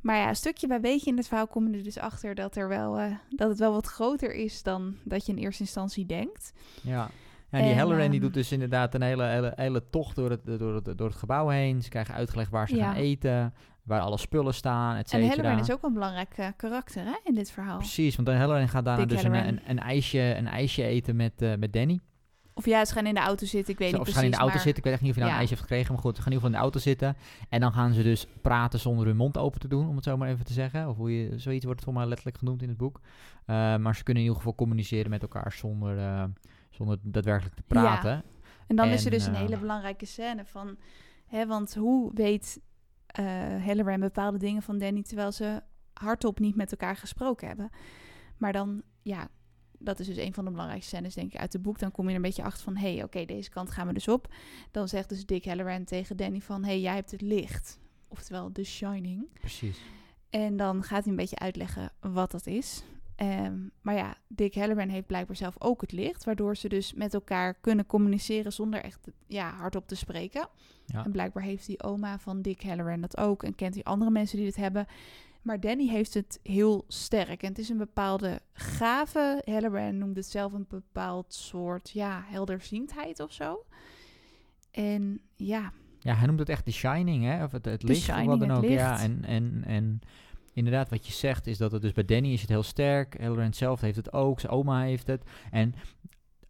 [0.00, 2.56] Maar ja, een stukje bij beetje in het verhaal kom je er dus achter dat,
[2.56, 2.98] er wel,
[3.30, 6.52] dat het wel wat groter is dan dat je in eerste instantie denkt.
[6.82, 7.10] Ja.
[7.54, 10.30] Ja, en die Halloran die ehm, doet dus inderdaad een hele, hele, hele tocht door
[10.30, 11.82] het, door, het, door het gebouw heen.
[11.82, 12.84] Ze krijgen uitgelegd waar ze Ja.
[12.84, 15.28] gaan eten, waar alle spullen staan, et En.
[15.28, 17.78] Halloran is ook een belangrijk eh, karakter hè, in dit verhaal.
[17.78, 21.16] Precies, want dan Halloran gaat daarna Dick dus een, een, een, ijsje, een ijsje eten
[21.16, 22.00] met, eh, met Danny.
[22.56, 24.14] Of ja, ze gaan in de auto zitten, ik weet Ze- niet of ze precies.
[24.14, 24.62] gaan in de auto maar...
[24.64, 24.78] zitten.
[24.78, 25.40] Ik weet echt niet of je nou Ja.
[25.40, 25.92] een ijsje heeft gekregen.
[25.94, 27.16] Maar goed, ze gaan in ieder geval in de auto zitten.
[27.48, 30.16] En dan gaan ze dus praten zonder hun mond open te doen, om het zo
[30.16, 30.88] maar even te zeggen.
[30.88, 33.00] Of hoe je, zoiets wordt het voor mij letterlijk genoemd in het boek.
[33.46, 35.98] Eh, maar ze kunnen in ieder geval communiceren met elkaar zonder,
[36.74, 37.80] zonder daadwerkelijk te Ja.
[37.80, 38.22] praten.
[38.66, 40.76] En dan is En, er dus een eh, hele belangrijke scène van...
[41.26, 42.60] Hè, want hoe weet
[43.06, 45.02] eh Halloran bepaalde dingen van Danny...
[45.02, 47.70] terwijl ze hardop niet met elkaar gesproken hebben?
[48.36, 49.28] Maar dan, ja,
[49.78, 51.78] dat is dus een van de belangrijkste scènes denk ik uit het boek.
[51.78, 52.76] Dan kom je er een beetje achter van...
[52.76, 54.34] hé, hey, oké, deze kant gaan we dus op.
[54.70, 56.62] Dan zegt dus Dick Halloran tegen Danny van...
[56.62, 57.78] hé, hey, jij hebt het licht.
[58.08, 59.28] Oftewel The Shining.
[59.32, 59.80] Precies.
[60.30, 62.84] En dan gaat hij een beetje uitleggen wat dat is.
[63.16, 67.14] Ehm, maar ja, Dick Halloran heeft blijkbaar zelf ook het licht, waardoor ze dus met
[67.14, 70.48] elkaar kunnen communiceren zonder echt ja, hardop te spreken.
[70.86, 71.04] Ja.
[71.04, 74.36] En blijkbaar heeft die oma van Dick Halloran dat ook en kent hij andere mensen
[74.36, 74.86] die dit hebben.
[75.42, 79.42] Maar Danny heeft het heel sterk en het is een bepaalde gave.
[79.44, 83.64] Halloran noemt het zelf een bepaald soort ja, helderziendheid of zo.
[84.70, 87.44] En ja, Ja, hij noemt het echt The Shining, hè?
[87.44, 88.70] Of het, het licht, of Shining, wat dan het ook.
[88.70, 90.00] Ja, en, en, en
[90.54, 93.20] inderdaad, wat je zegt, is dat het dus bij Danny is het heel sterk.
[93.20, 95.22] Halloran zelf heeft het ook, zijn oma heeft het.
[95.50, 95.74] En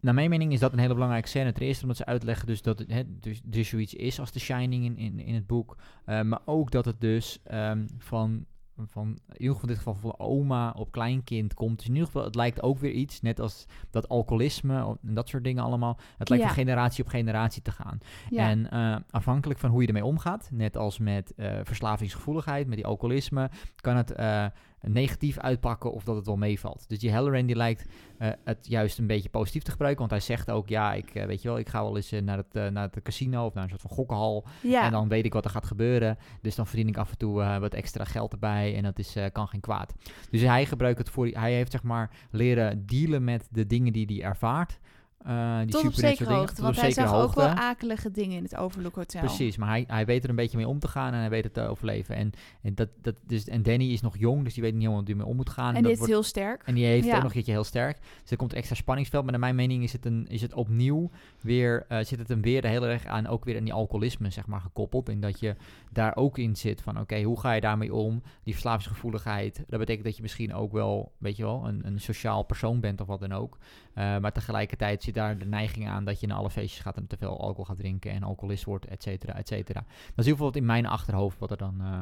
[0.01, 1.53] naar mijn mening is dat een hele belangrijke scène.
[1.53, 4.85] Ten eerste omdat ze uitleggen dus dat het dus, dus zoiets is als The Shining
[4.85, 5.77] in, in, in het boek.
[6.05, 8.47] Eh, maar ook dat het dus ehm, van,
[8.87, 11.77] van, in ieder geval in dit geval van oma op kleinkind komt.
[11.79, 15.29] Dus in ieder geval, het lijkt ook weer iets, net als dat alcoholisme en dat
[15.29, 15.99] soort dingen allemaal.
[16.19, 16.51] Het lijkt Ja.
[16.55, 17.99] van generatie op generatie te gaan.
[18.31, 18.49] ja.
[18.49, 22.87] En eh, afhankelijk van hoe je ermee omgaat, net als met eh, verslavingsgevoeligheid, met die
[22.87, 24.47] alcoholisme, kan het eh,
[24.87, 26.85] negatief uitpakken of dat het wel meevalt.
[26.89, 27.87] Dus die Halloran die lijkt
[28.19, 31.27] eh, het juist een beetje positief te gebruiken, want hij zegt ook, ja, ik eh,
[31.27, 33.63] weet je wel, ik ga wel eens eh, naar, het, naar het casino of naar
[33.63, 34.85] een soort van gokkenhal ja.
[34.85, 36.19] en dan weet ik wat er gaat gebeuren.
[36.43, 39.49] Dus dan verdien ik af en toe wat extra geld erbij en dat is, kan
[39.49, 39.95] geen kwaad.
[40.31, 44.07] Dus hij gebruikt het voor, hij heeft zeg maar leren dealen met de dingen die
[44.07, 44.79] hij ervaart.
[45.25, 48.57] Eh, die Tot op zekere hoogte, want hij zag ook wel akelige dingen in het
[48.57, 49.21] Overlook Hotel.
[49.21, 51.45] Precies, maar hij, hij weet er een beetje mee om te gaan en hij weet
[51.45, 52.17] het te overleven.
[52.17, 52.31] En,
[52.63, 55.11] en, dat, dat, dus, en Danny is nog jong, dus die weet niet helemaal hoe
[55.11, 55.69] hij mee om moet gaan.
[55.69, 56.63] En dat dit is wordt- heel sterk.
[56.65, 57.11] en die heeft Ja.
[57.11, 57.99] ook nog een keertje heel sterk.
[58.23, 59.23] Dus er komt extra spanningsveld.
[59.23, 61.11] Maar naar mijn mening is het, een, is het opnieuw
[61.41, 64.47] weer, eh, zit het hem weer heel erg aan, ook weer aan die alcoholisme, zeg
[64.47, 65.09] maar, gekoppeld.
[65.09, 65.55] En dat je
[65.93, 68.23] daar ook in zit van, oké, hoe ga je daarmee om?
[68.43, 72.43] Die verslavingsgevoeligheid, dat betekent dat je misschien ook wel, weet je wel, een, een sociaal
[72.43, 73.59] persoon bent of wat dan ook.
[73.95, 77.07] Eh, maar tegelijkertijd zit daar de neiging aan dat je naar alle feestjes gaat en
[77.07, 79.85] te veel alcohol gaat drinken en alcoholist wordt, et cetera, et cetera.
[80.15, 81.81] Dat is geval wat in mijn achterhoofd wat er dan...
[81.81, 82.01] eh,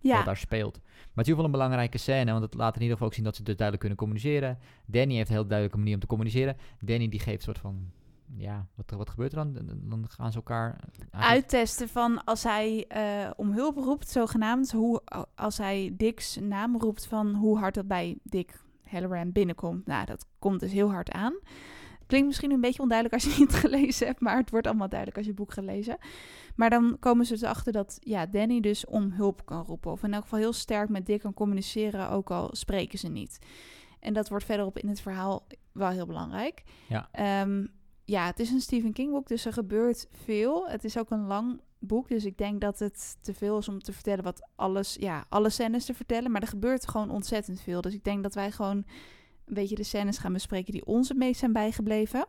[0.00, 0.74] Ja, wat daar speelt.
[0.74, 3.08] Maar het is in ieder geval een belangrijke scène, want het laat in ieder geval
[3.08, 4.58] ook zien dat ze dus duidelijk kunnen communiceren.
[4.86, 6.56] Danny heeft een heel duidelijke manier om te communiceren.
[6.80, 7.90] Danny die geeft een soort van,
[8.36, 9.52] ja, wat, wat gebeurt er dan?
[9.82, 10.80] Dan- gaan ze elkaar...
[11.10, 15.02] uittesten van als hij eh, om hulp roept, zogenaamd, hoe,
[15.34, 19.86] als hij Dick's naam roept van hoe hard dat bij Dick Halloran binnenkomt.
[19.86, 21.38] Nou, dat komt dus heel hard aan.
[22.06, 24.88] Klinkt misschien een beetje onduidelijk als je het niet gelezen hebt, maar het wordt allemaal
[24.88, 25.98] duidelijk als je het boek gaat lezen.
[26.56, 29.90] Maar dan komen ze dus achter dat ja, Danny dus om hulp kan roepen.
[29.90, 33.38] Of in elk geval heel sterk met Dick kan communiceren, ook al spreken ze niet.
[34.00, 36.62] En dat wordt verderop in het verhaal wel heel belangrijk.
[36.88, 37.08] Ja.
[37.12, 37.66] Ehm,
[38.04, 40.68] ja, het is een Stephen King boek, dus er gebeurt veel.
[40.68, 43.78] Het is ook een lang boek, dus ik denk dat het te veel is om
[43.82, 46.30] te vertellen wat alles, ja, alle scènes te vertellen.
[46.30, 47.80] Maar er gebeurt gewoon ontzettend veel.
[47.80, 51.18] Dus ik denk dat wij gewoon een beetje de scènes gaan bespreken die ons het
[51.18, 52.26] meest zijn bijgebleven.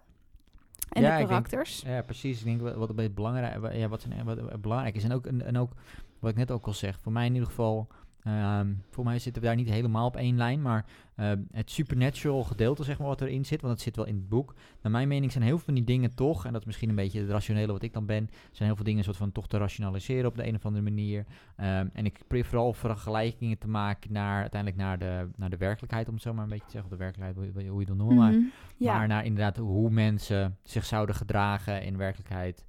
[0.89, 1.81] En Ja, de denk- karakters.
[1.81, 2.39] Ja, precies.
[2.39, 5.03] Ik denk wat, een beetje belangrijk, ja, wat, zijn, wat belangrijk is.
[5.03, 5.71] En ook, en, en ook
[6.19, 7.87] wat ik net ook al zeg, voor mij in ieder geval...
[8.37, 12.43] ehm, voor mij zitten we daar niet helemaal op één lijn, maar ehm, het supernatural
[12.43, 14.55] gedeelte, zeg maar, wat erin zit, want dat zit wel in het boek.
[14.81, 16.95] Naar mijn mening zijn heel veel van die dingen toch, en dat is misschien een
[16.95, 19.57] beetje het rationele wat ik dan ben, zijn heel veel dingen soort van toch te
[19.57, 21.25] rationaliseren op de een of andere manier.
[21.55, 26.07] Ehm, en ik probeer vooral vergelijkingen te maken naar uiteindelijk naar de, naar de werkelijkheid,
[26.07, 27.87] om het zo maar een beetje te zeggen, of de werkelijkheid, hoe, je- hoe je
[27.87, 28.17] het wil noemen.
[28.23, 28.47] maar Mhm.
[28.77, 32.65] Ja, maar naar inderdaad hoe mensen zich zouden gedragen in werkelijkheid,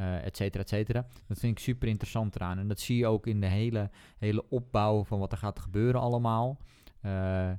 [0.00, 1.06] eh et cetera, et cetera.
[1.26, 2.58] Dat vind ik super interessant eraan.
[2.58, 6.00] En dat zie je ook in de hele, hele opbouw van wat er gaat gebeuren
[6.00, 6.58] allemaal.
[7.00, 7.50] Eh,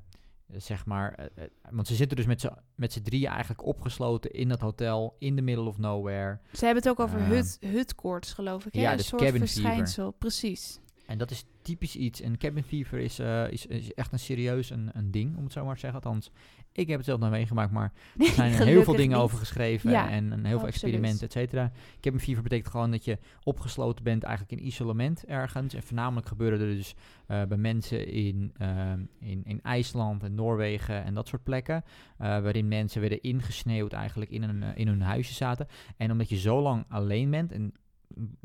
[0.47, 4.47] zeg maar, eh, want ze zitten dus met z'n, met z'n drieën eigenlijk opgesloten in
[4.47, 6.39] dat hotel, in the middle of nowhere.
[6.53, 8.73] Ze hebben het ook over hut, hutkoorts, geloof ik.
[8.73, 8.81] hè?
[8.81, 10.11] ja, een dus soort cabin verschijnsel.
[10.11, 10.79] Precies.
[11.05, 12.21] En dat is typisch iets.
[12.21, 15.65] En cabin fever is, is, is echt een serieus een, een ding, om het zo
[15.65, 16.01] maar te zeggen.
[16.01, 16.31] Althans,
[16.73, 19.23] ik heb het zelf nog meegemaakt, maar er zijn er heel veel dingen niet.
[19.25, 21.71] over geschreven Ja, en, en heel veel experimenten, et cetera.
[22.01, 25.73] Cabin fever betekent gewoon dat je opgesloten bent eigenlijk in isolement ergens.
[25.73, 26.95] En voornamelijk gebeuren er dus
[27.27, 31.83] eh, bij mensen in, ehm, in, in IJsland en Noorwegen en dat soort plekken.
[32.17, 35.67] eh, waarin mensen werden ingesneeuwd eigenlijk in, een, eh, in hun huisje zaten.
[35.97, 37.73] En omdat je zo lang alleen bent en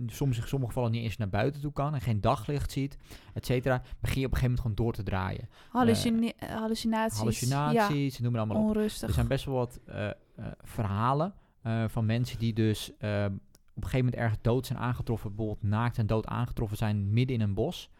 [0.06, 2.98] soms in sommige gevallen niet eens naar buiten toe kan en geen daglicht ziet,
[3.34, 5.48] et cetera, begin je op een gegeven moment gewoon door te draaien.
[5.70, 7.18] Hallucine- hallucinaties.
[7.18, 8.76] Hallucinaties, noem maar Ja, allemaal op.
[8.76, 9.08] onrustig.
[9.08, 10.12] Er zijn best wel wat eh, eh,
[10.62, 13.24] verhalen eh, van mensen die dus eh,
[13.74, 17.36] op een gegeven moment ergens dood zijn aangetroffen, bijvoorbeeld naakt en dood aangetroffen zijn midden
[17.36, 17.90] in een bos.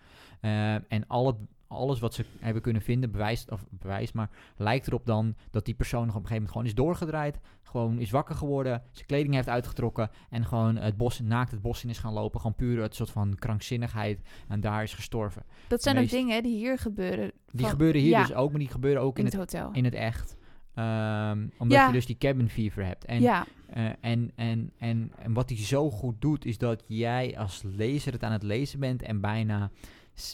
[0.40, 1.36] Eh, en al het,
[1.68, 5.74] alles wat ze hebben kunnen vinden bewijst, of bewijst, maar lijkt erop dan dat die
[5.74, 9.34] persoon nog op een gegeven moment gewoon is doorgedraaid, gewoon is wakker geworden, zijn kleding
[9.34, 12.80] heeft uitgetrokken en gewoon het bos, naakt het bos in is gaan lopen, gewoon puur
[12.80, 15.42] uit een soort van krankzinnigheid en daar is gestorven.
[15.68, 17.32] dat zijn ook dingen die hier gebeuren.
[17.50, 19.72] Die gebeuren hier ja, dus ook, maar die gebeuren ook in in het het, hotel.
[19.72, 20.36] in het echt.
[20.74, 21.86] Ehm, omdat Ja.
[21.86, 23.04] je dus die cabin fever hebt.
[23.04, 27.38] En ja, eh, en, en, en, en wat hij zo goed doet, is dat jij
[27.38, 29.70] als lezer het aan het lezen bent en bijna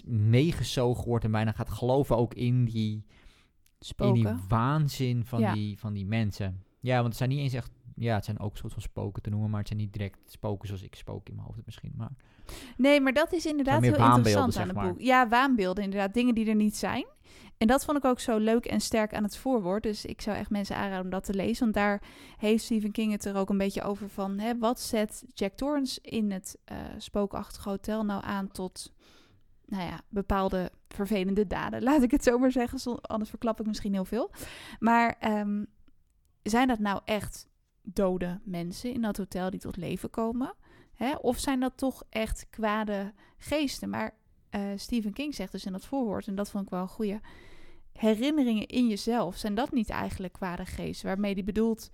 [0.05, 3.05] meegezogen wordt en bijna gaat geloven ook in die,
[3.97, 5.53] in die waanzin van, Ja.
[5.53, 6.62] die, van die mensen.
[6.81, 9.31] Ja, want het zijn niet eens echt, ja, het zijn ook soort van spoken te
[9.31, 11.92] noemen, maar het zijn niet direct spoken zoals ik spook in mijn hoofd heb misschien.
[11.97, 12.11] Maar
[12.77, 14.88] Nee, maar dat is inderdaad heel interessant aan het maar.
[14.88, 15.01] boek.
[15.01, 16.14] Ja, waanbeelden inderdaad.
[16.14, 17.07] Dingen die er niet zijn.
[17.59, 19.83] En dat vond ik ook zo leuk en sterk aan het voorwoord.
[19.83, 21.62] Dus ik zou echt mensen aanraden om dat te lezen.
[21.62, 22.03] Want daar
[22.37, 24.38] heeft Stephen King het er ook een beetje over van...
[24.38, 28.92] Hè, wat zet Jack Torrance in het eh, spookachtige hotel nou aan tot...
[29.66, 31.83] Nou ja, bepaalde vervelende daden.
[31.88, 33.01] Laat ik het zo maar zeggen.
[33.01, 34.31] Anders verklap ik misschien heel veel.
[34.79, 35.64] Maar ehm,
[36.42, 37.48] zijn dat nou echt
[37.83, 40.55] dode mensen in dat hotel die tot leven komen?
[40.94, 41.14] Hè?
[41.14, 43.88] Of zijn dat toch echt kwade geesten?
[43.88, 44.14] Maar
[44.51, 47.20] eh, Stephen King zegt dus in dat voorwoord, en dat vond ik wel een goede...
[47.92, 51.07] Herinneringen in jezelf, zijn dat niet eigenlijk kwade geesten?
[51.07, 51.90] Waarmee hij bedoelt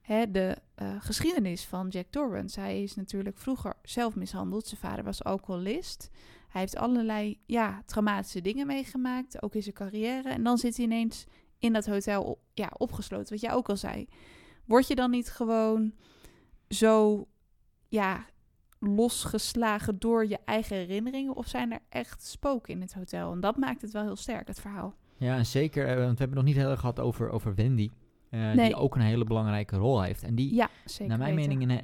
[0.00, 2.60] hè, de eh, geschiedenis van Jack Torrance.
[2.60, 4.66] Hij is natuurlijk vroeger zelf mishandeld.
[4.66, 6.10] Zijn vader was alcoholist.
[6.50, 10.28] Hij heeft allerlei ja, traumatische dingen meegemaakt, ook in zijn carrière.
[10.28, 11.26] En dan zit hij ineens
[11.58, 14.08] in dat hotel ja, opgesloten, wat jij ook al zei.
[14.64, 15.92] Word je dan niet gewoon
[16.68, 17.26] zo
[17.88, 18.26] ja,
[18.78, 21.36] losgeslagen door je eigen herinneringen?
[21.36, 23.32] Of zijn er echt spoken in het hotel?
[23.32, 24.94] En dat maakt het wel heel sterk, het verhaal.
[25.16, 27.54] ja, en zeker, eh, want we hebben het nog niet heel erg gehad over, over
[27.54, 27.90] Wendy,
[28.30, 28.66] eh, Nee.
[28.66, 30.22] die ook een hele belangrijke rol heeft.
[30.22, 31.34] En die, Ja, Naar mijn weten.
[31.34, 31.76] mening in, eh,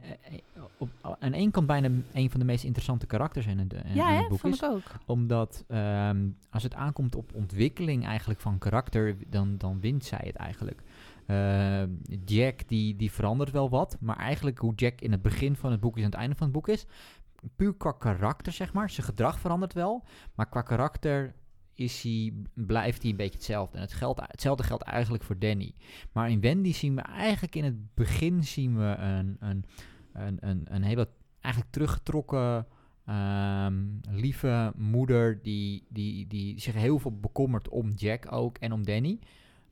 [0.54, 0.88] eh, op,
[1.20, 4.20] aan één kant bijna een van de meest interessante karakters in het, Ja, in hè?
[4.20, 4.64] het boek is.
[4.64, 4.82] ook.
[5.06, 10.37] Omdat ehm, als het aankomt op ontwikkeling eigenlijk van karakter, dan, dan wint zij het
[10.37, 10.82] eigenlijk.
[12.24, 15.80] Jack die, die verandert wel wat, maar eigenlijk hoe Jack in het begin van het
[15.80, 16.87] boek is en het einde van het boek is,
[17.56, 20.04] puur qua karakter zeg maar, zijn gedrag verandert wel,
[20.35, 21.35] maar qua karakter
[21.76, 23.76] is hij, blijft hij een beetje hetzelfde.
[23.76, 25.72] En het geldt, hetzelfde geldt eigenlijk voor Danny.
[26.12, 29.64] Maar in Wendy zien we eigenlijk in het begin zien we een, een,
[30.12, 31.08] een, een, een hele
[31.40, 32.66] eigenlijk teruggetrokken,
[33.06, 33.74] ehm,
[34.10, 39.18] lieve moeder die, die, die zich heel veel bekommert om Jack ook en om Danny.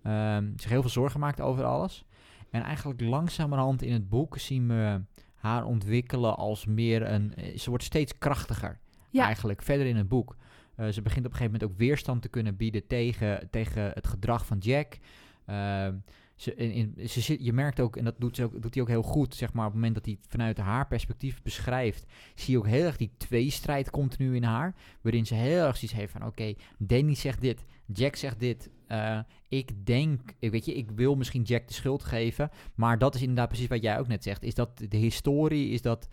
[0.03, 2.05] Ehm, zich heel veel zorgen maakt over alles.
[2.51, 5.01] En eigenlijk langzamerhand in het boek zien we
[5.35, 7.35] haar ontwikkelen als meer een...
[7.35, 8.79] eh, Ze wordt steeds krachtiger
[9.11, 9.25] Ja.
[9.25, 10.37] eigenlijk verder in het boek.
[10.77, 14.07] Eh, ze begint op een gegeven moment ook weerstand te kunnen bieden tegen, tegen het
[14.07, 14.99] gedrag van Jack.
[15.47, 15.95] Ehm,
[16.37, 19.03] ze, in, ze je merkt ook, en dat doet, ze ook, doet hij ook heel
[19.03, 22.67] goed, zeg maar, op het moment dat hij vanuit haar perspectief beschrijft, zie je ook
[22.67, 26.55] heel erg die tweestrijd continu in haar, waarin ze heel erg zoiets heeft van, oké,
[26.79, 31.43] Danny zegt dit, Jack zegt dit, eh, ik denk, ik weet je, ik wil misschien
[31.43, 34.55] Jack de schuld geven, maar dat is inderdaad precies wat jij ook net zegt, is
[34.55, 36.09] dat de historie, is dat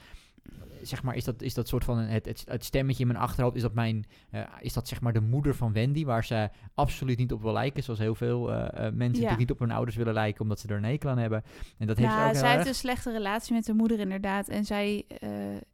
[0.82, 3.56] zeg maar, is dat, is dat soort van het, het, het stemmetje in mijn achterhoofd,
[3.56, 7.18] is dat mijn, eh, is dat zeg maar de moeder van Wendy, waar ze absoluut
[7.18, 9.06] niet op wil lijken, zoals heel veel eh, eh, mensen Ja.
[9.06, 11.44] natuurlijk niet op hun ouders willen lijken, omdat ze er een hekel aan hebben.
[11.78, 12.68] En dat heeft ze ook zij heeft erg.
[12.68, 14.48] een slechte relatie met de moeder inderdaad.
[14.48, 15.06] En zij,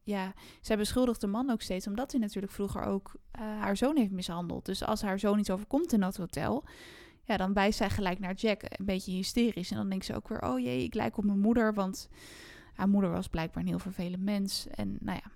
[0.04, 4.12] ja, zij beschuldigt de man ook steeds, omdat hij natuurlijk vroeger ook haar zoon heeft
[4.12, 4.66] mishandeld.
[4.66, 6.64] Dus als haar zoon iets overkomt in dat hotel,
[7.24, 9.72] ja, dan wijst zij gelijk naar Jack, een beetje hysterisch.
[9.72, 12.10] En dan denkt ze ook weer, oh jee, ik lijk op mijn moeder, want
[12.78, 14.68] haar moeder was blijkbaar een heel vervelend mens.
[14.68, 15.32] En nou ja,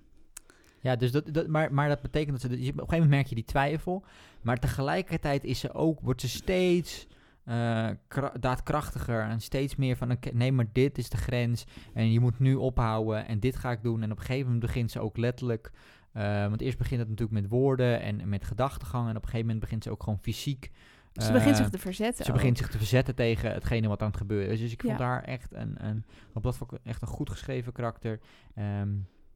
[0.79, 3.09] Ja, dus dat, dat, maar, maar dat betekent dat ze, dus op een gegeven moment
[3.09, 4.03] merk je die twijfel,
[4.41, 7.07] maar tegelijkertijd is ze ook, wordt ze steeds
[7.43, 12.19] eh, kra- daadkrachtiger en steeds meer van, nee, maar dit is de grens en je
[12.19, 14.03] moet nu ophouden en dit ga ik doen.
[14.03, 15.71] En op een gegeven moment begint ze ook letterlijk,
[16.11, 19.29] eh, want eerst begint het natuurlijk met woorden en, en met gedachtegang en op een
[19.29, 20.71] gegeven moment begint ze ook gewoon fysiek
[21.13, 22.25] Ze begint zich Eh, te verzetten.
[22.25, 22.37] Ze ook.
[22.37, 24.59] begint zich te verzetten tegen hetgene wat aan het gebeuren is.
[24.59, 25.05] Dus ik vond Ja.
[25.05, 28.19] haar echt een, een, op dat vlak echt een goed geschreven karakter.
[28.55, 28.89] Ehm,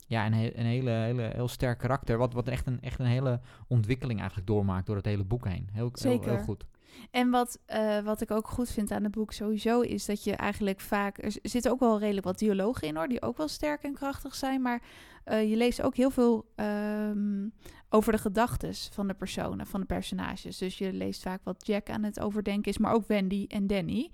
[0.08, 2.18] ja, een, he- een hele, hele, heel sterk karakter.
[2.18, 5.70] Wat, wat echt, een, echt een hele ontwikkeling eigenlijk doormaakt door het hele boek heen.
[5.72, 6.66] Heel, heel, goed.
[7.12, 10.36] En wat, eh, wat ik ook goed vind aan het boek sowieso is dat je
[10.36, 11.18] eigenlijk vaak...
[11.24, 14.36] Er zitten ook wel redelijk wat dialogen in hoor, die ook wel sterk en krachtig
[14.36, 14.62] zijn.
[14.62, 14.82] Maar
[15.24, 17.48] eh, je leest ook heel veel ehm,
[17.90, 20.58] over de gedachtes van de personen, van de personages.
[20.58, 24.12] Dus je leest vaak wat Jack aan het overdenken is, maar ook Wendy en Danny.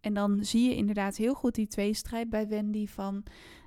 [0.00, 3.22] En dan zie je inderdaad heel goed die tweestrijd bij Wendy van...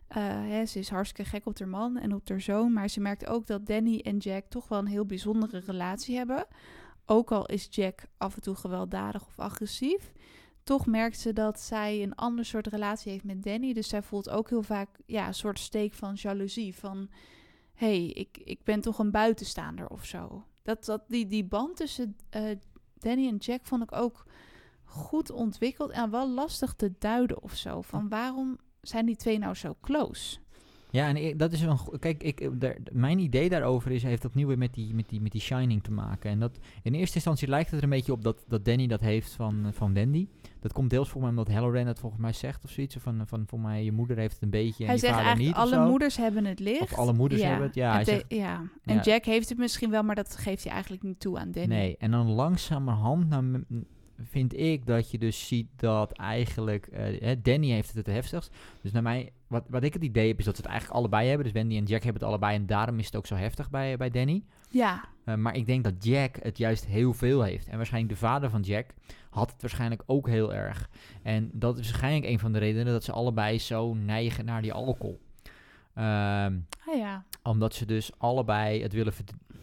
[0.08, 2.74] eh, ze is hartstikke gek op haar man en op haar zoon.
[2.74, 6.46] Maar ze merkt ook dat Danny en Jack toch wel een heel bijzondere relatie hebben.
[7.06, 10.12] Ook al is Jack af en toe gewelddadig of agressief.
[10.64, 13.74] Toch merkt ze dat zij een ander soort relatie heeft met Danny.
[13.74, 16.76] Dus zij voelt ook heel vaak ja, een soort steek van jaloezie.
[16.76, 17.10] Van,
[17.80, 20.46] hey, ik, ik ben toch een buitenstaander of zo.
[20.62, 22.58] Dat, dat, die, die band tussen eh,
[22.94, 24.26] Danny en Jack vond ik ook
[24.84, 25.92] goed ontwikkeld.
[25.92, 27.82] En wel lastig te duiden of zo.
[27.82, 30.40] Van waarom zijn die twee nou zo close?
[30.92, 31.78] Ja, en ik- dat is een.
[32.00, 35.32] Kijk, ik, eh, mijn idee daarover is, heeft opnieuw weer met die, met, die, met
[35.32, 36.30] die Shining te maken.
[36.32, 39.02] En dat in eerste instantie lijkt het er een beetje op dat, dat Danny dat
[39.02, 40.28] heeft van, eh, van Wendy.
[40.60, 42.96] Dat komt deels voor mij omdat Halloran het volgens mij zegt of zoiets.
[43.00, 44.86] Van, van voor mij, je moeder heeft het een beetje.
[44.86, 46.82] Hij en je zegt vader eigenlijk, niet, alle moeders hebben het licht.
[46.82, 48.62] Of alle moeders hebben het, ja, En, hij zegt- ja.
[48.86, 49.02] en Ja.
[49.02, 51.70] Jack heeft het misschien wel, maar dat geeft hij eigenlijk niet toe aan Danny.
[51.76, 53.86] Nee, en dan langzamerhand nou, m- m-
[54.24, 58.56] vind ik dat je dus ziet dat eigenlijk eh, Danny heeft het het heftigst.
[58.82, 61.28] Dus naar mij, wat, wat ik het idee heb, is dat ze het eigenlijk allebei
[61.28, 61.46] hebben.
[61.46, 63.98] Dus Wendy en Jack hebben het allebei en daarom is het ook zo heftig bij,
[63.98, 64.44] bij Danny.
[64.70, 67.68] Ja, Eh, maar ik denk dat Jack het juist heel veel heeft.
[67.68, 68.86] En waarschijnlijk de vader van Jack
[69.30, 70.90] had het waarschijnlijk ook heel erg.
[71.22, 74.74] En dat is waarschijnlijk een van de redenen dat ze allebei zo neigen naar die
[74.74, 75.20] alcohol.
[75.94, 77.24] Ehm, ah ja.
[77.44, 79.14] omdat ze dus allebei het willen,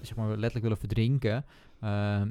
[0.01, 1.45] zeg maar letterlijk willen verdrinken,
[1.81, 2.31] ehm,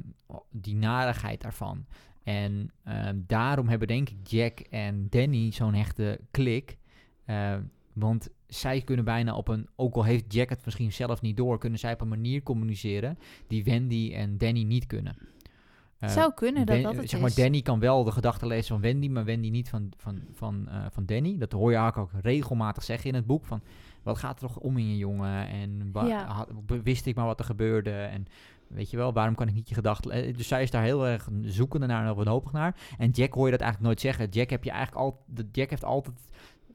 [0.50, 1.84] die narigheid daarvan.
[2.26, 6.76] En ehm, daarom hebben denk ik Jack en Danny zo'n hechte klik.
[7.24, 7.62] Ehm,
[7.92, 11.58] want zij kunnen bijna op een, ook al heeft Jack het misschien zelf niet door,
[11.58, 15.16] kunnen zij op een manier communiceren die Wendy en Danny niet kunnen.
[15.98, 17.34] Het Eh, zou kunnen dat Dan- dat het zeg maar, is.
[17.34, 20.84] Danny kan wel de gedachten lezen van Wendy, maar Wendy niet van, van, van, eh,
[20.90, 21.38] van Danny.
[21.38, 23.44] Dat hoor je haar ook regelmatig zeggen in het boek.
[23.46, 23.60] Van,
[24.02, 25.48] wat gaat er toch om in je jongen?
[25.48, 26.26] En Ja.
[26.26, 26.50] had-
[26.82, 27.90] wist ik maar wat er gebeurde?
[27.90, 28.26] En
[28.68, 30.10] weet je wel, waarom kan ik niet je gedachten...
[30.10, 32.76] le- Dus zij is daar heel erg zoekende naar en wanhopig naar.
[32.98, 34.28] En Jack hoor je dat eigenlijk nooit zeggen.
[34.28, 35.46] Jack heb je eigenlijk altijd...
[35.52, 36.16] Jack heeft altijd...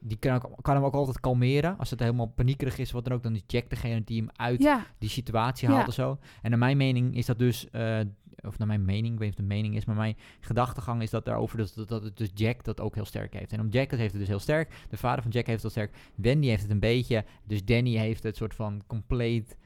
[0.04, 1.78] Die kan, ook- kan hem ook altijd kalmeren.
[1.78, 4.62] Als het helemaal paniekerig is, wat dan ook, dan is Jack degene die hem uit
[4.62, 5.74] Ja, die situatie Ja.
[5.74, 6.18] haalt of zo.
[6.42, 8.00] En naar mijn mening is dat dus, eh,
[8.44, 11.02] of naar mijn mening, ik weet niet of het een mening is, maar mijn gedachtegang
[11.02, 13.52] is dat daarover dat, dat, dat het dus Jack dat ook heel sterk heeft.
[13.52, 14.72] En om Jack dat heeft het dus heel sterk.
[14.88, 16.02] De vader van Jack heeft het heel sterk.
[16.14, 17.24] Wendy heeft het een beetje.
[17.46, 19.56] Dus Danny heeft het soort van compleet,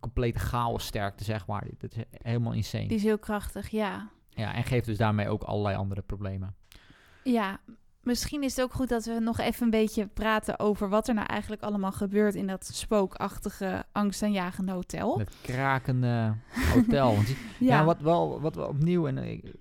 [0.00, 1.66] complete chaos sterkte, zeg maar.
[1.78, 2.86] Dat is helemaal insane.
[2.86, 4.08] die is heel krachtig, ja.
[4.30, 6.54] Ja, en geeft dus daarmee ook allerlei andere problemen.
[7.24, 7.58] Ja,
[8.00, 11.14] misschien is het ook goed dat we nog even een beetje praten over wat er
[11.14, 15.18] nou eigenlijk allemaal gebeurt in dat spookachtige, angstaanjagende hotel.
[15.18, 16.34] Het krakende
[16.74, 17.16] hotel.
[17.24, 17.36] Die-
[17.68, 19.54] Ja, wat, wel, wat we opnieuw, en we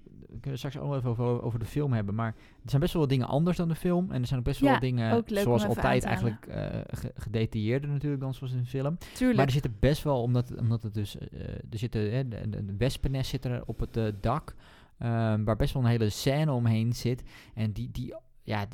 [0.45, 3.11] kunnen straks ook even over, over de film hebben, maar er zijn best wel wat
[3.11, 4.11] dingen anders dan de film.
[4.11, 8.21] En er zijn ook best wel Ja, dingen, zoals altijd, eigenlijk eh, ge- gedetailleerder natuurlijk
[8.21, 8.97] dan zoals in de film.
[9.13, 9.37] Tuurlijk.
[9.37, 13.29] Maar er zitten best wel, omdat, omdat het dus, eh, er zitten, de, de wespennest
[13.29, 14.55] zit er op het eh, dak,
[14.97, 17.23] ehm, waar best wel een hele scène omheen zit.
[17.53, 18.67] En die, die ja,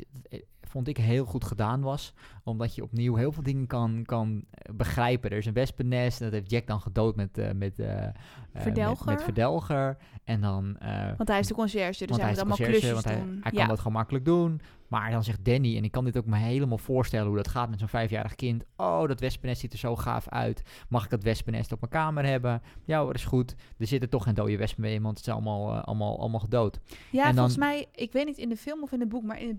[0.72, 4.76] vond ik heel goed gedaan was, omdat je opnieuw heel veel dingen kan, kan eh,
[4.76, 5.30] begrijpen.
[5.32, 8.14] Er is een wespennest en dat heeft Jack dan gedood met, eh, met, met,
[8.54, 9.06] Verdelger?
[9.06, 9.98] met verdelger.
[10.24, 10.78] En dan...
[11.18, 13.40] want hij is de conciërge, dus want hij moet de allemaal klusjes want hij, doen.
[13.42, 13.60] hij ja.
[13.60, 14.62] kan dat gewoon makkelijk doen.
[14.92, 17.70] Maar dan zegt Danny, en ik kan dit ook me helemaal voorstellen hoe dat gaat
[17.70, 18.64] met zo'n vijfjarig kind.
[18.76, 20.62] Oh, dat wespennest ziet er zo gaaf uit.
[20.90, 22.62] Mag ik dat wespennest op mijn kamer hebben?
[22.86, 23.56] Ja, dat is goed.
[23.78, 26.80] Er zitten toch geen dode wespen mee, want het is allemaal, allemaal, allemaal gedood.
[27.12, 29.24] Ja, En volgens dan- mij, ik weet niet in de film of in het boek,
[29.24, 29.58] maar in het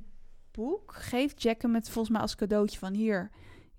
[0.52, 3.30] boek geeft Jack hem het volgens mij als cadeautje van hier,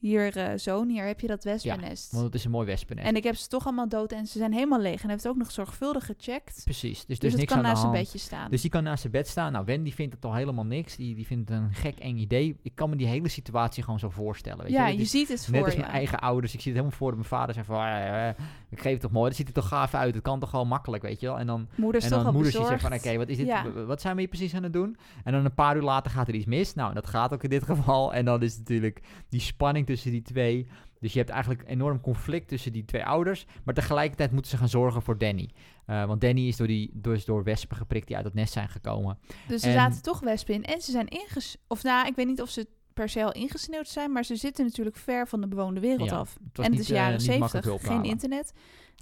[0.03, 2.11] hier zoon, hier heb je dat wespennest.
[2.11, 3.09] Want het is een mooi wespennest.
[3.09, 5.03] en ik heb ze toch allemaal dood en ze zijn helemaal leeg.
[5.03, 6.61] En heeft ook nog zorgvuldig gecheckt.
[6.63, 8.49] Precies, dus, Dus, dus het niks kan aan naast zijn bedje staan.
[8.49, 9.51] Dus die kan naast zijn bed staan.
[9.51, 10.95] Nou, Wendy vindt het al helemaal niks.
[10.95, 12.57] Die, die vindt het een gek eng idee.
[12.61, 14.63] Ik kan me die hele situatie gewoon zo voorstellen.
[14.63, 15.05] Weet ja, je?
[15.05, 16.53] ziet het Net voor als mijn eigen ouders.
[16.53, 17.85] Ik zie het helemaal voor dat mijn vader zegt van...
[17.85, 18.35] "Eh, eh,
[18.69, 19.27] ik geef het toch mooi.
[19.27, 20.13] Dat ziet er toch gaaf uit.
[20.13, 21.39] Het kan toch wel makkelijk, weet je wel.
[21.39, 22.93] En dan, Moeder is en toch dan al moeders die zeggen van...
[22.99, 23.45] Oké, wat is dit?
[23.45, 23.71] Ja.
[23.71, 24.97] Wat zijn we hier precies aan het doen?
[25.23, 26.73] En dan een paar uur later gaat er iets mis.
[26.73, 28.13] Nou, dat gaat ook in dit geval.
[28.13, 30.67] En dan is natuurlijk die spanning tussen die twee.
[30.99, 33.45] Dus je hebt eigenlijk enorm conflict tussen die twee ouders.
[33.63, 35.49] Maar tegelijkertijd moeten ze gaan zorgen voor Danny.
[35.85, 38.69] Eh, want Danny is door, die, dus door wespen geprikt die uit het nest zijn
[38.69, 39.17] gekomen.
[39.47, 40.63] Dus En- zaten toch wespen in.
[40.63, 41.57] En ze zijn inges...
[41.67, 44.65] Of nou, ik weet niet of ze per se al ingesneeuwd zijn, maar ze zitten
[44.65, 46.37] natuurlijk ver van de bewoonde wereld Ja, af.
[46.53, 48.53] En het is eh, jaren niet makkelijk 70, hulp te geen internet,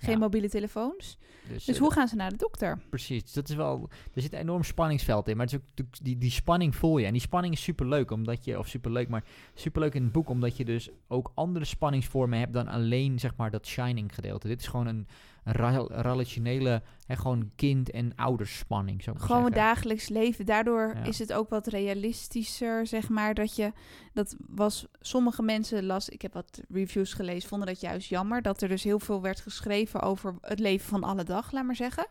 [0.01, 0.19] geen Ja.
[0.19, 1.17] mobiele telefoons.
[1.47, 2.79] Dus, Dus eh, hoe gaan ze naar de dokter?
[2.89, 6.17] Precies, dat is wel, er zit een enorm spanningsveld in, maar het is ook, die,
[6.17, 7.05] die spanning voel je.
[7.05, 9.23] En die spanning is superleuk, omdat je, of superleuk, maar
[9.53, 13.51] superleuk in het boek, omdat je dus ook andere spanningsvormen hebt dan alleen, zeg maar,
[13.51, 14.47] dat shining gedeelte.
[14.47, 15.07] Dit is gewoon een,
[15.43, 19.51] relationele, hè, gewoon kind- en ouderspanning, Gewoon zeggen.
[19.51, 20.45] dagelijks leven.
[20.45, 21.03] Daardoor Ja.
[21.03, 23.33] is het ook wat realistischer, zeg maar.
[23.33, 23.71] Dat je,
[24.13, 28.41] dat was, sommige mensen las, ik heb wat reviews gelezen, vonden dat juist jammer.
[28.41, 31.75] Dat er dus heel veel werd geschreven over het leven van alle dag, laat maar
[31.75, 32.07] zeggen.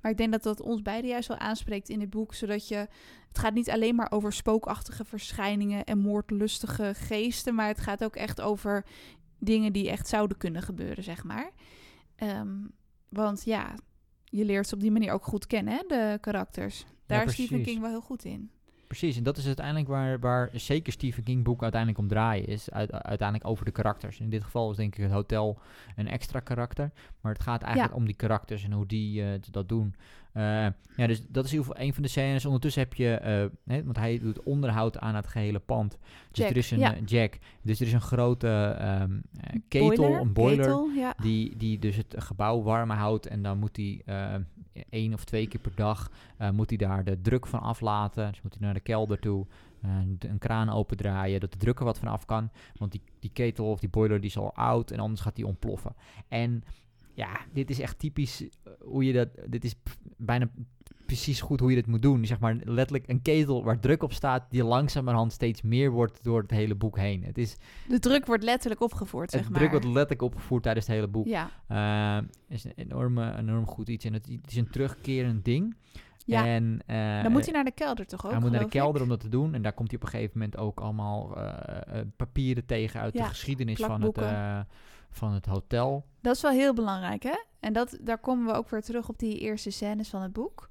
[0.00, 2.34] Maar ik denk dat dat ons beiden juist wel aanspreekt in dit boek.
[2.34, 2.76] Zodat je,
[3.28, 7.54] het gaat niet alleen maar over spookachtige verschijningen en moordlustige geesten.
[7.54, 8.84] Maar het gaat ook echt over
[9.38, 11.50] dingen die echt zouden kunnen gebeuren, zeg maar.
[12.22, 12.56] Ehm,
[13.08, 13.74] want ja,
[14.24, 16.84] je leert ze op die manier ook goed kennen, hè, de karakters.
[17.06, 17.62] Daar is Stephen.
[17.62, 18.50] King wel heel goed in.
[18.86, 22.70] Precies, en dat is uiteindelijk waar, waar zeker Stephen King boek uiteindelijk om draaien is.
[22.70, 24.20] Uit, uiteindelijk over de karakters.
[24.20, 25.58] In dit geval is denk ik het hotel
[25.96, 26.92] een extra karakter.
[27.20, 28.00] Maar het gaat eigenlijk Ja.
[28.00, 29.94] om die karakters en hoe die eh, dat doen.
[30.32, 30.66] Eh,
[30.96, 32.44] ja, dus dat is in ieder geval een van de scènes.
[32.44, 35.98] Ondertussen heb je, eh, hè, want hij doet onderhoud aan het gehele pand.
[36.30, 36.94] Dus Jack, er is een ja.
[36.94, 37.38] eh, Jack.
[37.62, 40.64] Dus er is een grote ehm, eh, ketel, een boiler.
[40.64, 41.14] ketel, ja.
[41.22, 43.26] Die, die dus het gebouw warm houdt.
[43.26, 44.34] En dan moet hij eh
[44.90, 46.10] één of twee keer per dag
[46.52, 48.30] moet hij daar de druk van aflaten.
[48.30, 49.46] Dus moet hij naar de kelder toe.
[49.82, 52.50] een kraan opendraaien, dat de druk er wat van af kan.
[52.78, 55.46] Want die, die ketel of die boiler die is al oud en anders gaat die
[55.46, 55.94] ontploffen.
[56.28, 56.64] En
[57.14, 59.28] ja, dit is echt typisch eh, hoe je dat...
[59.46, 59.74] Dit is
[60.16, 60.50] bijna
[61.06, 62.26] precies goed hoe je dit moet doen.
[62.26, 64.50] Zeg maar letterlijk een ketel waar druk op staat...
[64.50, 67.24] die langzamerhand steeds meer wordt door het hele boek heen.
[67.24, 67.56] Het is
[67.88, 69.58] De druk wordt letterlijk opgevoerd, zeg maar.
[69.58, 71.26] druk wordt letterlijk opgevoerd tijdens het hele boek.
[71.26, 74.04] Ja, Uh, is een enorme, enorm goed iets.
[74.04, 75.76] En het, het is een terugkerend ding.
[76.24, 76.46] ja.
[76.46, 78.70] En, eh, dan moet hij naar de kelder toch ook, hij moet naar de ik?
[78.70, 79.54] kelder om dat te doen.
[79.54, 83.12] En daar komt hij op een gegeven moment ook allemaal eh, eh, papieren tegen uit
[83.12, 84.60] de geschiedenis van het, eh,
[85.12, 86.06] van het hotel.
[86.20, 87.44] Dat is wel heel belangrijk, hè?
[87.60, 90.68] En dat, daar komen we ook weer terug op die eerste scènes van het boek.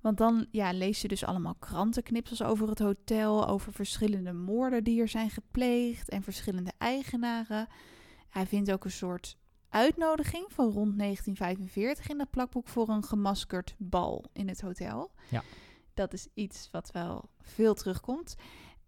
[0.00, 5.00] Want dan ja, lees je dus allemaal krantenknipsels over het hotel, over verschillende moorden die
[5.00, 7.66] er zijn gepleegd en verschillende eigenaren.
[8.28, 9.36] Hij vindt ook een soort
[9.68, 15.10] uitnodiging van rond 1945 in dat plakboek voor een gemaskerd bal in het hotel.
[15.30, 15.42] Ja.
[15.94, 18.34] Dat is iets wat wel veel terugkomt.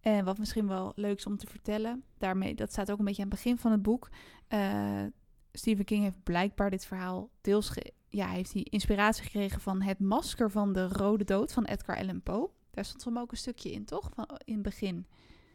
[0.01, 3.23] En wat misschien wel leuk is om te vertellen, daarmee, dat staat ook een beetje
[3.23, 4.09] aan het begin van het boek.
[4.49, 5.05] Eh,
[5.53, 7.73] Stephen King heeft blijkbaar dit verhaal deels
[8.09, 12.23] ja, heeft hij inspiratie gekregen van het masker van de Rode Dood van Edgar Allan
[12.23, 12.51] Poe.
[12.71, 14.11] Daar stond hem ook een stukje in, toch?
[14.15, 15.07] Van, in het begin.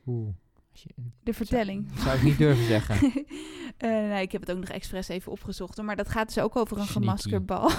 [0.05, 0.35] Oeh.
[1.23, 1.87] De vertelling.
[1.89, 2.97] Zou, zou ik niet durven zeggen.
[3.87, 5.81] Nee, ik heb het ook nog expres even opgezocht.
[5.81, 7.71] Maar dat gaat dus ook over een gemaskerd bal.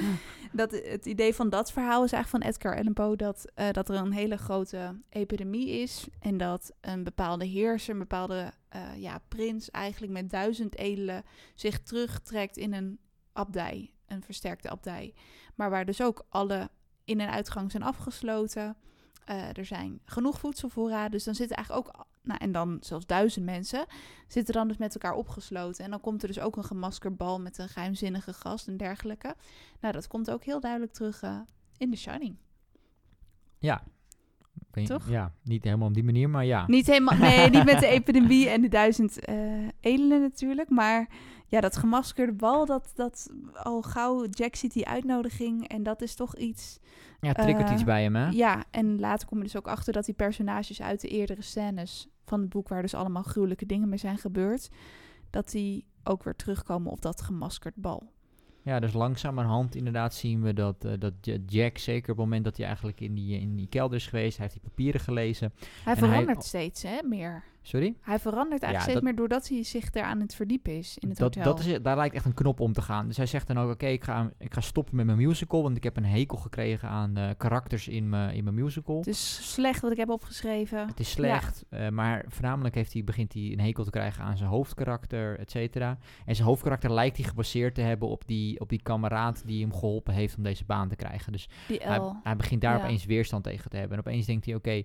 [0.52, 3.16] dat, het idee van dat verhaal is eigenlijk van Edgar Allan Poe...
[3.16, 6.06] Dat, eh, dat er een hele grote epidemie is...
[6.20, 9.70] en dat een bepaalde heerser, een bepaalde eh, ja, prins...
[9.70, 11.24] eigenlijk met duizend edelen
[11.54, 12.98] zich terugtrekt in een
[13.32, 13.92] abdij.
[14.06, 15.14] Een versterkte abdij.
[15.54, 16.70] Maar waar dus ook alle
[17.04, 18.76] in- en uitgang zijn afgesloten...
[19.52, 23.86] Er zijn genoeg voedselvoorraden, dus dan zitten eigenlijk ook, nou en dan zelfs duizend mensen,
[24.28, 25.84] zitten dan dus met elkaar opgesloten.
[25.84, 29.34] En dan komt er dus ook een gemaskerd bal met een geheimzinnige gast en dergelijke.
[29.80, 31.40] Nou, dat komt ook heel duidelijk terug eh,
[31.76, 32.36] in The Shining.
[33.58, 33.82] ja.
[34.86, 35.08] Toch?
[35.08, 36.64] Ja, niet helemaal op die manier, maar ja.
[36.66, 39.36] Niet helemaal, nee, niet met de epidemie en de duizend eh
[39.80, 41.08] edelen natuurlijk, maar
[41.46, 46.14] ja, dat gemaskerde bal, dat, dat al gauw, Jack ziet die uitnodiging en dat is
[46.14, 46.78] toch iets,
[47.20, 48.28] Ja, triggert eh, iets bij hem, hè?
[48.28, 52.08] ja, en later kom je dus ook achter dat die personages uit de eerdere scènes
[52.24, 54.68] van het boek, waar dus allemaal gruwelijke dingen mee zijn gebeurd,
[55.30, 58.12] dat die ook weer terugkomen op dat gemaskerd bal.
[58.68, 62.44] Ja, dus langzamerhand inderdaad zien we dat, eh, dat Ja- Jack, zeker op het moment
[62.44, 65.52] dat hij eigenlijk in die, in die kelder is geweest, hij heeft die papieren gelezen.
[65.84, 67.42] Hij En hij- verandert steeds, hè, meer.
[67.68, 67.94] Sorry?
[68.00, 70.98] Hij verandert eigenlijk Ja, steeds dat- meer doordat hij zich daar aan het verdiepen is
[70.98, 71.54] in het dat, hotel.
[71.54, 73.06] dat is, daar lijkt echt een knop om te gaan.
[73.06, 75.76] Dus hij zegt dan ook, oké, ik, ga, ik ga stoppen met mijn musical, want
[75.76, 78.96] ik heb een hekel gekregen aan eh, karakters in mijn, in mijn musical.
[78.98, 80.86] Het is slecht wat ik heb opgeschreven.
[80.86, 84.36] Het is slecht, eh, maar voornamelijk heeft hij, begint hij een hekel te krijgen aan
[84.36, 85.98] zijn hoofdkarakter, et cetera.
[86.26, 89.72] En zijn hoofdkarakter lijkt hij gebaseerd te hebben op die, op die kameraad die hem
[89.72, 91.32] geholpen heeft om deze baan te krijgen.
[91.32, 92.16] Dus Die hij, L.
[92.22, 92.84] hij begint daar ja.
[92.84, 93.98] opeens weerstand tegen te hebben.
[93.98, 94.82] En opeens denkt hij, oké,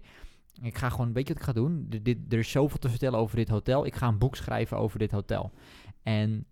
[0.62, 1.86] ik ga gewoon, weet je wat ik ga doen?
[2.01, 3.86] Dit, er is zoveel te vertellen over dit hotel.
[3.86, 5.51] Ik ga een boek schrijven over dit hotel.
[6.04, 6.45] En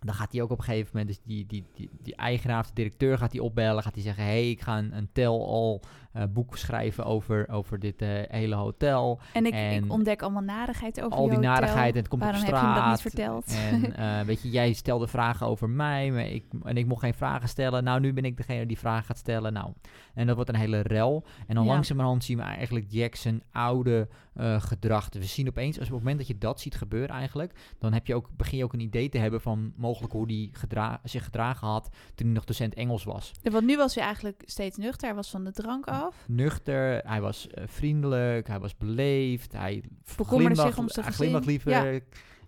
[0.00, 2.70] dan gaat hij ook op een gegeven moment, dus die, die, die, die eigenaar de
[2.74, 3.82] directeur gaat hij opbellen.
[3.82, 5.80] Gaat hij zeggen, hey, ik ga een, een tell-all
[6.12, 9.20] eh, boek schrijven over, over dit eh, hele hotel.
[9.32, 11.50] En ik, En ik ontdek allemaal narigheid over Al die hotel.
[11.50, 12.74] narigheid en het komt Waarom op heb straat.
[12.74, 13.56] je me dat niet verteld?
[13.72, 17.14] En eh, weet je, jij stelde vragen over mij maar ik, en ik mocht geen
[17.14, 17.84] vragen stellen.
[17.84, 19.52] Nou, nu ben ik degene die vragen gaat stellen.
[19.52, 19.72] Nou,
[20.14, 21.24] en dat wordt een hele rel.
[21.46, 21.72] En dan Ja.
[21.72, 24.08] langzamerhand zien we eigenlijk Jackson oude
[24.58, 25.08] gedrag.
[25.10, 28.06] We zien opeens, als op het moment dat je dat ziet gebeuren eigenlijk, dan heb
[28.06, 31.24] je ook, begin je ook een idee te hebben van mogelijk hoe hij gedra zich
[31.24, 33.32] gedragen had toen hij nog docent Engels was.
[33.42, 35.06] Ja, Want nu was hij eigenlijk steeds nuchter.
[35.06, 36.01] Hij was van de drank af.
[36.26, 39.82] Nuchter, hij was eh, vriendelijk, hij was beleefd, hij
[40.16, 41.60] Bekommerde zich glimlacht- om zijn hij glimlacht gezin.
[41.72, 42.02] liever.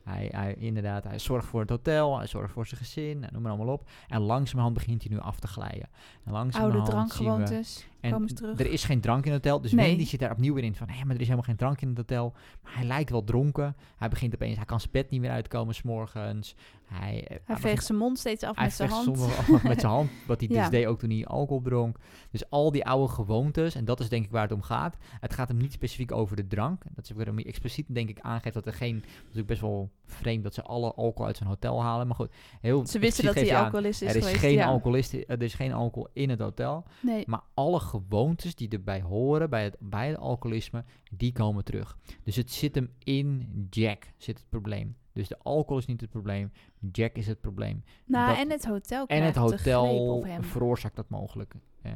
[0.05, 3.53] Hij, hij, inderdaad, hij zorgt voor het hotel, hij zorgt voor zijn gezin, noem maar
[3.53, 3.89] allemaal op.
[4.09, 5.83] En langzamerhand begint hij nu af te glijden.
[5.83, 5.89] En
[6.25, 7.87] Oude langzamerhand we- drankgewoontes.
[8.13, 9.87] En ze er is geen drank in het hotel, dus Nee.
[9.89, 11.89] Wendy zit daar opnieuw weer in van, hé, maar er is helemaal geen drank in
[11.89, 12.33] het hotel.
[12.63, 13.77] Maar hij lijkt wel dronken.
[13.97, 16.55] Hij begint opeens, hij kan zijn bed niet meer uitkomen s'morgens.
[16.85, 19.05] Hij, eh, Hij begint- veegt zijn mond steeds af hij met zijn hand.
[19.05, 20.61] soms af met zijn hand, wat hij Ja.
[20.61, 21.97] dus deed ook toen hij alcohol dronk.
[22.31, 24.97] Dus al die oude gewoontes, en dat is denk ik waar het om gaat.
[25.21, 26.83] Het gaat hem niet specifiek over de drank.
[26.95, 28.95] Dat waarom hij expliciet denk ik aangeeft dat er geen...
[29.01, 32.07] Dat is natuurlijk best wel vreemd dat ze alle alcohol uit zijn hotel halen.
[32.07, 32.31] Maar goed,
[32.61, 34.41] heel Ze wisten dat hij alcoholist is Er is, geweest.
[34.41, 34.67] geen ja.
[34.67, 36.85] alcoholist, er is geen alcohol in het hotel.
[37.01, 41.99] Nee, Maar alle gewoontes die erbij horen bij het, bij het alcoholisme, die komen terug.
[42.23, 44.97] Dus het zit hem in Jack, zit het probleem.
[45.13, 46.53] Dus de alcohol is niet het probleem,
[46.93, 47.85] Jack is het probleem.
[48.07, 51.55] nou, dat- en het hotel En het hotel veroorzaakt dat mogelijk.
[51.83, 51.93] Eh,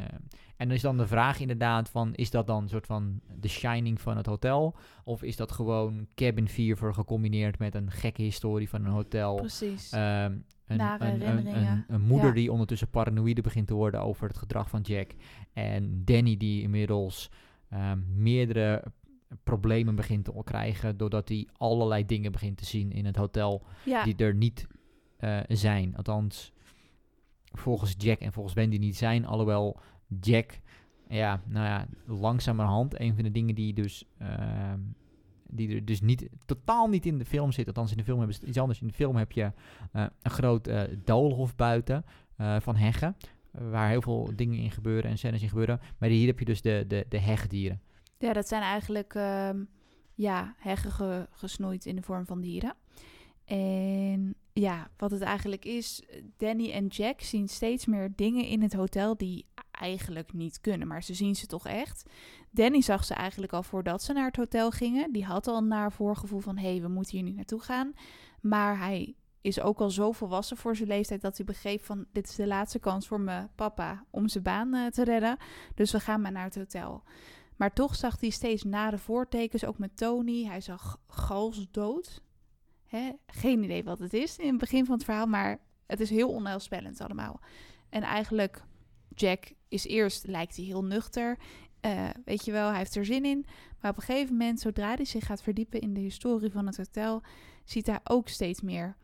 [0.57, 3.49] en dan is dan de vraag inderdaad van, is dat dan een soort van de
[3.49, 4.77] shining van het hotel?
[5.05, 9.35] Of is dat gewoon cabin fever gecombineerd met een gekke historie van een hotel?
[9.35, 9.91] Precies.
[9.91, 10.37] Ehm,
[10.69, 12.35] een, een, moeder Ja.
[12.35, 15.11] die ondertussen paranoïde begint te worden over het gedrag van Jack.
[15.53, 17.31] En Danny die inmiddels
[17.69, 18.85] ehm, meerdere
[19.43, 20.97] problemen begint te krijgen...
[20.97, 24.67] doordat hij allerlei dingen begint te zien in het hotel ja, die er niet
[25.17, 25.97] eh, zijn.
[25.97, 26.53] Althans,
[27.53, 29.27] volgens Jack en volgens Wendy niet zijn.
[29.27, 29.81] Alhoewel
[30.21, 30.61] Jack,
[31.09, 33.01] ja, nou ja, langzamerhand...
[33.01, 34.05] een van de dingen die dus...
[34.19, 34.81] ehm,
[35.51, 37.67] die er dus niet, totaal niet in de film zit.
[37.67, 38.81] Althans, in de film hebben ze iets anders.
[38.81, 39.53] In de film heb je
[39.93, 42.05] eh, een groot eh doolhof buiten
[42.37, 43.17] eh, van heggen.
[43.51, 45.81] waar heel veel dingen in gebeuren en scènes in gebeuren.
[45.99, 47.81] Maar hier heb je dus de, de, de hegdieren.
[48.19, 49.65] ja, dat zijn eigenlijk ehm,
[50.15, 52.75] ja, heggen ge- gesnoeid in de vorm van dieren.
[53.45, 56.03] En ja, wat het eigenlijk is,
[56.37, 61.03] Danny en Jack zien steeds meer dingen in het hotel die eigenlijk niet kunnen, maar
[61.03, 62.11] ze zien ze toch echt.
[62.51, 65.13] Danny zag ze eigenlijk al voordat ze naar het hotel gingen.
[65.13, 67.93] Die had al een naar voorgevoel van, hé, hey, we moeten hier niet naartoe gaan.
[68.41, 72.29] Maar hij is ook al zo volwassen voor zijn leeftijd dat hij begreep van, dit
[72.29, 75.37] is de laatste kans voor mijn papa om zijn baan eh, te redden.
[75.75, 77.03] Dus we gaan maar naar het hotel.
[77.57, 80.45] Maar toch zag hij steeds nare voortekens, ook met Tony.
[80.45, 82.23] Hij zag Gals dood.
[82.87, 83.11] Hè?
[83.27, 86.29] Geen idee wat het is in het begin van het verhaal, maar het is heel
[86.29, 87.41] onheilspellend allemaal.
[87.89, 88.65] En eigenlijk,
[89.09, 91.39] Jack is eerst, lijkt hij heel nuchter.
[91.89, 93.47] Eh, weet je wel, hij heeft er zin in.
[93.81, 96.77] Maar op een gegeven moment, zodra hij zich gaat verdiepen in de historie van het
[96.77, 97.23] hotel,
[97.65, 98.97] ziet hij ook steeds meer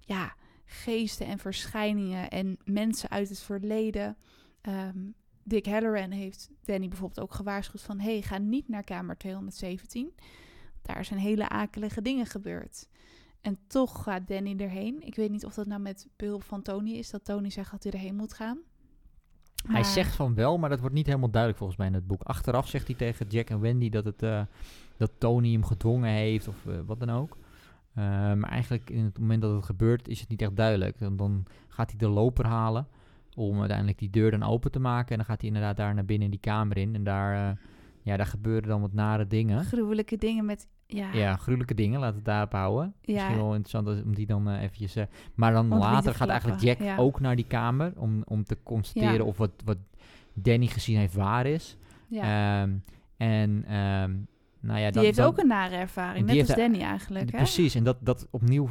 [0.00, 0.34] ja,
[0.64, 4.16] geesten en verschijningen en mensen uit het verleden.
[4.60, 4.98] Ehm,
[5.42, 8.00] Dick Halloran heeft Danny bijvoorbeeld ook gewaarschuwd van...
[8.00, 10.14] hey, ga niet naar kamer 217.
[10.82, 12.88] Daar zijn hele akelige dingen gebeurd.
[13.40, 15.06] En toch gaat Danny erheen.
[15.06, 17.10] Ik weet niet of dat nou met behulp van Tony is...
[17.10, 18.58] dat Tony zegt dat hij erheen moet gaan.
[19.66, 22.22] Hij zegt van wel, maar dat wordt niet helemaal duidelijk volgens mij in het boek.
[22.22, 24.42] Achteraf zegt hij tegen Jack en Wendy dat, het, eh,
[24.96, 27.36] dat Tony hem gedwongen heeft of eh, wat dan ook.
[27.94, 30.98] Eh, maar eigenlijk in het moment dat het gebeurt is het niet echt duidelijk.
[30.98, 32.86] Dan, dan gaat hij de loper halen
[33.34, 35.10] om uiteindelijk die deur dan open te maken.
[35.10, 36.94] En dan gaat hij inderdaad daar naar binnen die kamer in.
[36.94, 37.58] En daar,
[38.02, 39.64] ja, daar gebeuren dan wat nare dingen.
[39.64, 40.68] Gruwelijke dingen met...
[40.90, 42.94] Ja, Ja, gruwelijke dingen, we het daarop houden.
[43.00, 43.12] Ja.
[43.14, 44.96] Misschien wel interessant om die dan eh, eventjes...
[44.96, 46.96] eh, maar dan later te gaat eigenlijk Jack ja.
[46.96, 49.22] ook naar die kamer om, om te constateren Ja.
[49.22, 49.76] of wat, wat
[50.32, 51.76] Danny gezien heeft waar is.
[52.08, 52.62] ja.
[52.62, 52.72] Ehm,
[53.16, 54.16] en ehm,
[54.60, 57.30] nou ja, die dan, heeft dan- ook een nare ervaring, die net als Danny eigenlijk.
[57.30, 57.36] Hè?
[57.36, 58.68] Precies, en dat, dat opnieuw,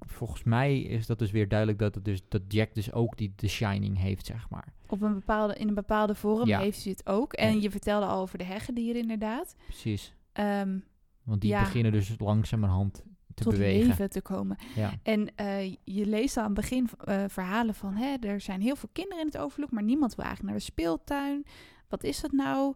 [0.00, 3.32] volgens mij is dat dus weer duidelijk dat, het dus, dat Jack dus ook die
[3.36, 4.72] The Shining heeft, zeg maar.
[4.86, 6.58] Op een bepaalde, in een bepaalde vorm Ja.
[6.58, 7.32] heeft hij het ook.
[7.32, 9.56] En je vertelde al over de heggendieren inderdaad.
[9.66, 10.14] Precies.
[10.32, 10.78] Ehm,
[11.22, 11.60] Want die Ja.
[11.62, 13.02] beginnen dus langzamerhand
[13.34, 13.88] te tot bewegen.
[13.88, 14.56] leven te komen.
[14.74, 14.92] Ja.
[15.02, 17.94] En eh, je leest al aan het begin eh, verhalen van...
[17.94, 19.70] Hè, er zijn heel veel kinderen in het overvloed...
[19.70, 21.44] maar niemand wil eigenlijk naar de speeltuin.
[21.88, 22.74] Wat is dat nou?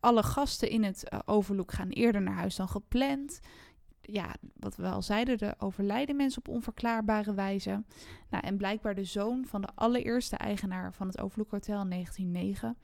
[0.00, 3.40] Alle gasten in het eh, overlook gaan eerder naar huis dan gepland.
[4.00, 7.84] Ja, wat we al zeiden, er overlijden mensen op onverklaarbare wijze.
[8.30, 12.76] Nou, en blijkbaar de zoon van de allereerste eigenaar van het Overlook Hotel in 1909...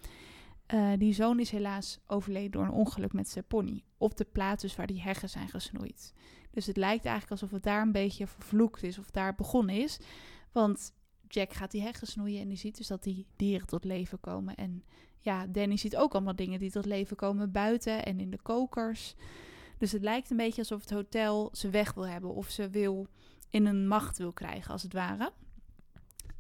[0.73, 3.85] eh, die zoon is helaas overleden door een ongeluk met zijn pony.
[3.97, 6.13] Op de plaats dus waar die heggen zijn gesnoeid.
[6.51, 9.99] Dus het lijkt eigenlijk alsof het daar een beetje vervloekt is of daar begonnen is.
[10.53, 10.95] Want
[11.29, 14.55] Jack gaat die heggen snoeien en die ziet dus dat die dieren tot leven komen.
[14.55, 14.85] En
[15.19, 19.15] ja, Danny ziet ook allemaal dingen die tot leven komen buiten en in de kokers.
[19.79, 23.07] Dus het lijkt een beetje alsof het hotel ze weg wil hebben of ze wil
[23.51, 25.33] in een macht wil krijgen, als het ware.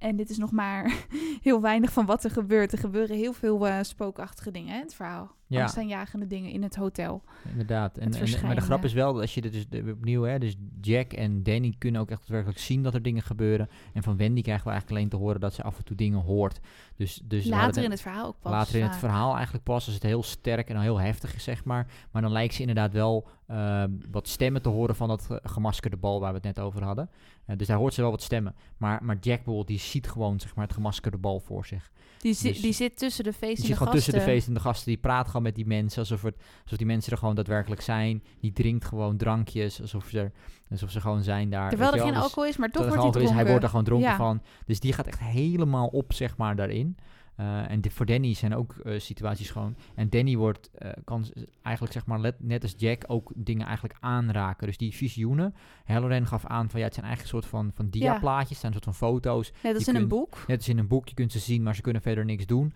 [0.02, 1.06] En dit is nog maar
[1.42, 2.72] heel weinig van wat er gebeurt.
[2.72, 5.34] Er gebeuren heel veel uh, spookachtige dingen, hè, het verhaal.
[5.46, 5.60] Ja.
[5.60, 7.22] Angstaanjagende dingen in het hotel.
[7.48, 7.98] Inderdaad.
[7.98, 11.12] En, en, maar de grap is wel, als je dit dus opnieuw, hè, dus Jack
[11.12, 13.68] en Danny kunnen ook echt werkelijk zien dat er dingen gebeuren.
[13.92, 16.20] En van Wendy krijgen we eigenlijk alleen te horen dat ze af en toe dingen
[16.20, 16.60] hoort.
[16.96, 18.52] Dus, dus later in het verhaal ook pas.
[18.52, 21.64] Later in het verhaal eigenlijk pas, als het heel sterk en heel heftig is, zeg
[21.64, 21.86] maar.
[22.10, 26.20] Maar dan lijkt ze inderdaad wel uh, wat stemmen te horen van dat gemaskerde bal
[26.20, 27.10] waar we het net over hadden.
[27.52, 28.54] Uh, dus daar hoort ze wel wat stemmen.
[28.76, 31.90] Maar, maar Jack bijvoorbeeld, die ziet gewoon zeg maar, het gemaskerde bal voor zich.
[32.18, 34.54] Die, zi dus die zit tussen de feesten en de gewoon tussen de feesten en
[34.54, 34.86] de gasten.
[34.86, 38.22] Die praat gewoon met die mensen alsof, het, alsof die mensen er gewoon daadwerkelijk zijn.
[38.40, 40.30] Die drinkt gewoon drankjes alsof ze,
[40.70, 41.68] alsof ze gewoon zijn daar.
[41.68, 43.30] Terwijl er geen dus alcohol is, maar toch wordt hij dronken.
[43.30, 44.42] Is, hij wordt er gewoon dronken van.
[44.66, 46.96] Dus die gaat echt helemaal op, zeg maar, daarin.
[47.40, 49.76] Uh, en voor Danny zijn ook uh, situaties gewoon.
[49.94, 51.26] En Danny wordt, uh, kan
[51.62, 54.66] eigenlijk zeg maar let, net als Jack ook dingen eigenlijk aanraken.
[54.66, 55.54] Dus die visioenen.
[55.84, 58.48] Halloran gaf aan van ja, het zijn eigenlijk een soort van, van diaplaatjes.
[58.48, 59.52] Het zijn een soort van foto's.
[59.62, 60.44] Net als in een boek.
[60.46, 61.08] Net als in een boek.
[61.08, 62.72] Je kunt ze zien, maar ze kunnen verder niks doen.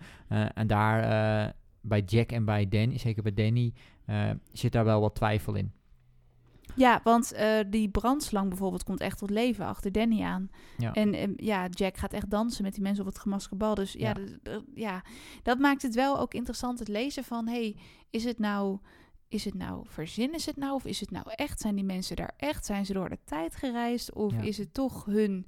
[0.53, 3.73] en daar bij Jack en bij Danny, zeker bij Danny,
[4.51, 5.71] zit daar wel wat twijfel in.
[6.77, 10.49] Ja, want uh, die brandslang bijvoorbeeld komt echt tot leven achter Danny aan.
[10.77, 10.93] Ja.
[10.93, 13.75] En um, ja, Jack gaat echt dansen met die mensen op het gemaskerde bal.
[13.75, 14.13] Dus ja,
[14.43, 14.61] ja.
[14.75, 15.03] ja,
[15.43, 17.47] dat maakt het wel ook interessant het lezen van...
[17.47, 17.75] hey,
[18.09, 18.77] is het nou...
[19.29, 21.59] Is het nou verzin is het nou of is het nou echt?
[21.59, 22.65] Zijn die mensen daar echt?
[22.65, 24.13] Zijn ze door de tijd gereisd?
[24.13, 25.45] Of is het toch hun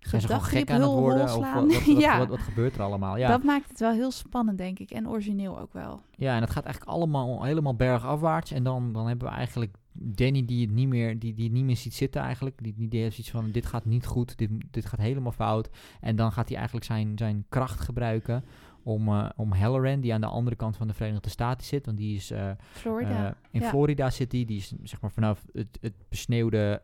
[0.00, 1.24] ze aan het worden?
[1.24, 2.18] Of wat, wat, ja.
[2.18, 3.16] wat, wat, gebeurt er allemaal?
[3.16, 3.28] Ja.
[3.28, 4.90] Dat maakt het wel heel spannend, denk ik.
[4.90, 6.00] En origineel ook wel.
[6.10, 8.50] Ja, en het gaat eigenlijk allemaal helemaal bergafwaarts.
[8.50, 11.76] En dan, dan hebben we eigenlijk Danny die het niet meer, die, die niet meer
[11.76, 12.58] ziet zitten eigenlijk.
[12.62, 15.70] Die, die heeft iets van, dit gaat niet goed, dit, dit gaat helemaal fout.
[16.00, 18.44] En dan gaat hij eigenlijk zijn, zijn kracht gebruiken
[18.90, 21.86] om, uh, om Halloran, die aan de andere kant van de Verenigde Staten zit.
[21.86, 23.24] Want die is uh, Florida.
[23.24, 24.46] Uh, in Florida zit die.
[24.46, 26.80] Die is zeg maar vanaf het, het besneeuwde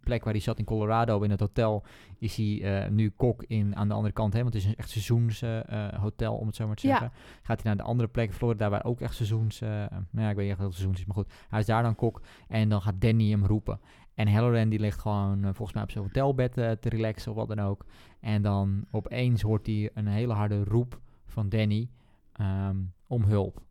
[0.00, 1.84] plek waar hij zat in Colorado in het hotel.
[2.18, 4.32] Is hij nu kok in, aan de andere kant.
[4.32, 7.12] Hè, want het is een echt seizoenshotel, om het zo maar te zeggen.
[7.42, 9.60] Gaat hij naar de andere plek, Florida, waar ook echt seizoens...
[9.60, 11.32] nou ja, ik weet niet of het seizoens is, maar goed.
[11.48, 12.22] Hij is daar dan kok.
[12.48, 13.80] En dan gaat Danny hem roepen.
[14.14, 17.60] En Halloran die ligt gewoon volgens mij op zijn hotelbed te relaxen of wat dan
[17.60, 17.84] ook.
[18.20, 21.00] En dan opeens hoort hij een hele harde roep
[21.32, 21.88] van Danny
[22.32, 22.76] ehm,
[23.06, 23.62] om hulp.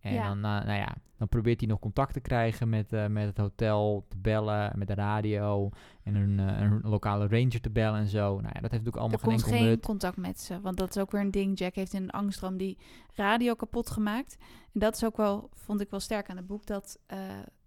[0.00, 3.26] En dan, uh, nou ja, dan probeert hij nog contact te krijgen met, uh, met
[3.26, 5.70] het hotel, te bellen, met de radio
[6.02, 8.40] en een, uh, een lokale ranger te bellen en zo.
[8.40, 10.88] Nou ja, dat heeft natuurlijk allemaal er geen enkel geen contact met ze, want dat
[10.88, 11.58] is ook weer een ding.
[11.58, 12.78] Jack heeft in een angstram die
[13.14, 14.36] radio kapot gemaakt.
[14.72, 16.98] En dat is ook wel, vond ik wel sterk aan het boek, dat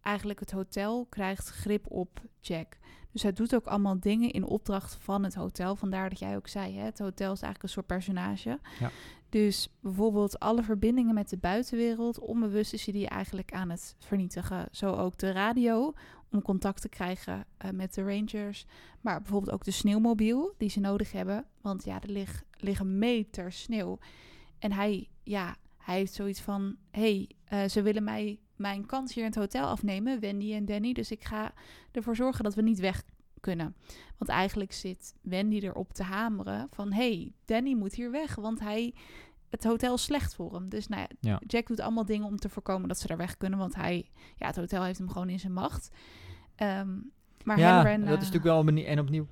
[0.02, 2.78] eigenlijk het hotel krijgt grip op Jack.
[3.12, 5.76] Dus hij doet ook allemaal dingen in opdracht van het hotel.
[5.76, 8.60] Vandaar dat jij ook zei, hè, het hotel is eigenlijk een soort personage.
[8.80, 8.91] Ja.
[9.34, 14.68] Dus bijvoorbeeld alle verbindingen met de buitenwereld, onbewust is hij die eigenlijk aan het vernietigen.
[14.72, 15.94] Zo ook de radio,
[16.32, 18.66] om contact te krijgen uh, met de rangers.
[19.02, 21.46] Maar bijvoorbeeld ook de sneeuwmobiel, die ze nodig hebben.
[21.62, 23.98] Want ja, er lig, liggen meters sneeuw.
[24.60, 29.24] En hij, ja, hij heeft zoiets van, hey, uh, ze willen mij mijn kans hier
[29.24, 30.94] in het hotel afnemen, Wendy en Danny.
[30.94, 31.54] Dus ik ga
[31.92, 33.04] ervoor zorgen dat we niet weg
[33.44, 33.76] kunnen.
[34.18, 36.91] Want eigenlijk zit Wendy erop te hameren van...
[36.91, 38.94] hey, Danny moet hier weg, want hij...
[39.50, 40.70] Het hotel is slecht voor hem.
[40.70, 43.60] Dus nou ja, Jack doet allemaal dingen om te voorkomen dat ze daar weg kunnen.
[43.60, 45.91] Want hij, ja, het hotel heeft hem gewoon in zijn macht.
[46.58, 47.12] Um,
[47.44, 48.86] maar ja, dat is natuurlijk wel een manier.
[48.86, 49.28] En opnieuw,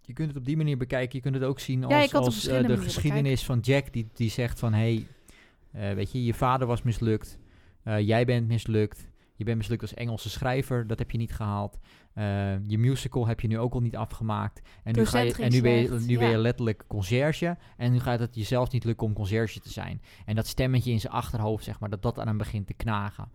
[0.00, 1.16] je kunt het op die manier bekijken.
[1.16, 3.92] Je kunt het ook zien als, ja, als uh, de geschiedenis van Jack.
[3.92, 5.06] Die, die zegt van, hey,
[5.74, 7.38] uh, weet je, je vader was mislukt.
[7.84, 9.08] Uh, jij bent mislukt.
[9.36, 11.78] Je bent mislukt als Engelse schrijver, dat heb je niet gehaald.
[12.14, 14.60] Uh, je musical heb je nu ook al niet afgemaakt.
[14.82, 17.56] En nu, ga je, en nu, ben je, nu ben je letterlijk conciërge.
[17.76, 20.00] En nu gaat het jezelf niet lukken om conciërge te zijn.
[20.24, 23.28] En dat stemmetje in zijn achterhoofd, zeg maar, dat dat aan hem begint te knagen.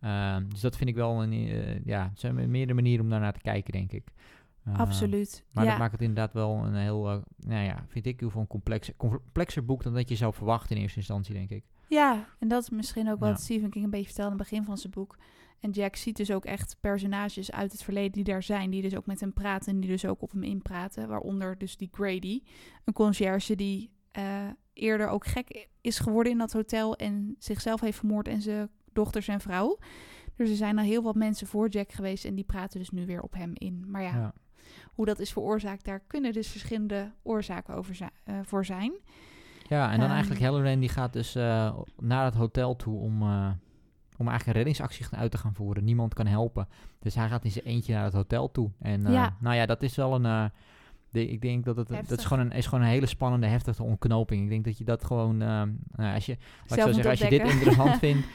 [0.00, 3.32] Uh, dus dat vind ik wel een, uh, ja, het zijn meerdere manieren om daarnaar
[3.32, 4.08] te kijken, denk ik.
[4.68, 5.44] Uh, Absoluut.
[5.52, 9.64] Maar dat maakt het inderdaad wel een heel, nou ja, vind ik, een complexer, complexer
[9.64, 11.64] boek dan dat je zou verwachten in eerste instantie, denk ik.
[11.88, 14.64] Ja, en dat is misschien ook wat Stephen King een beetje vertelde aan het begin
[14.64, 15.16] van zijn boek.
[15.64, 18.96] En Jack ziet dus ook echt personages uit het verleden die daar zijn, die dus
[18.96, 21.08] ook met hem praten en die dus ook op hem inpraten.
[21.08, 22.42] Waaronder dus die Grady,
[22.84, 24.24] een conciërge die uh,
[24.72, 29.28] eerder ook gek is geworden in dat hotel en zichzelf heeft vermoord en zijn dochters
[29.28, 29.78] en vrouw.
[30.36, 33.06] Dus er zijn al heel wat mensen voor Jack geweest en die praten dus nu
[33.06, 33.84] weer op hem in.
[33.86, 34.32] Maar ja, ja.
[34.92, 38.92] hoe dat is veroorzaakt, daar kunnen dus verschillende oorzaken over uh, voor zijn.
[39.68, 43.22] Ja, en dan um, eigenlijk Halloran die gaat dus uh, naar het hotel toe om
[44.16, 45.84] om eigenlijk een reddingsactie uit te gaan voeren.
[45.84, 46.68] Niemand kan helpen.
[46.98, 48.70] Dus hij gaat in zijn eentje naar het hotel toe.
[48.78, 49.10] En uh,
[49.40, 50.44] nou ja, dat is wel een, uh,
[51.10, 53.82] De- ik denk dat het dat is gewoon, een, is gewoon een hele spannende, heftige
[53.82, 54.42] ontknoping.
[54.42, 56.36] Ik denk dat je dat gewoon, ehm, nou, als je,
[56.66, 58.26] laat ik zo zeggen, als je dit interessant vindt,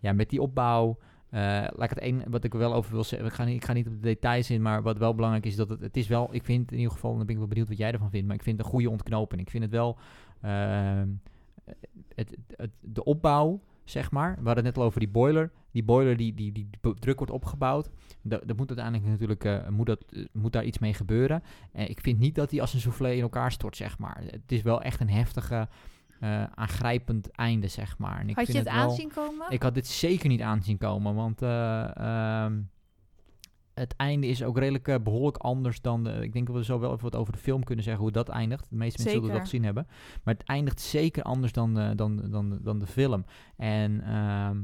[0.00, 0.98] ja, met die opbouw,
[1.30, 3.54] eh, laat ik het één, wat ik er wel over wil zeggen, ik ga, niet,
[3.54, 5.96] ik ga niet op de details in, maar wat wel belangrijk is, dat het, het
[5.96, 7.92] is wel, ik vind in ieder geval, en dan ben ik wel benieuwd wat jij
[7.92, 9.40] ervan vindt, maar ik vind het een goede ontknoping.
[9.40, 9.98] Ik vind het wel,
[12.14, 13.60] het, het, de opbouw,
[13.90, 16.68] zeg maar, we hadden het net al over die boiler, die boiler die, die, die,
[16.80, 17.90] die druk wordt opgebouwd,
[18.22, 21.42] dat, dat moet uiteindelijk natuurlijk, eh, moet, dat, eh, moet daar iets mee gebeuren.
[21.72, 24.22] En ik vind niet dat die als een soufflé in elkaar stort, zeg maar.
[24.30, 25.68] Het is wel echt een heftige,
[26.20, 28.20] eh, aangrijpend einde, zeg maar.
[28.20, 29.46] En ik Had je vind het wel- aanzien komen?
[29.50, 32.60] ik had dit zeker niet aanzien komen, want eh, ehm,
[33.78, 36.10] het einde is ook redelijk eh, behoorlijk anders dan de...
[36.10, 38.28] Ik denk dat we zo wel even wat over de film kunnen zeggen, hoe dat
[38.28, 38.66] eindigt.
[38.70, 39.86] De meeste mensen zullen het wel gezien hebben.
[40.24, 43.24] Maar het eindigt zeker anders dan, de- dan, dan, dan de film.
[43.56, 44.56] En ehm,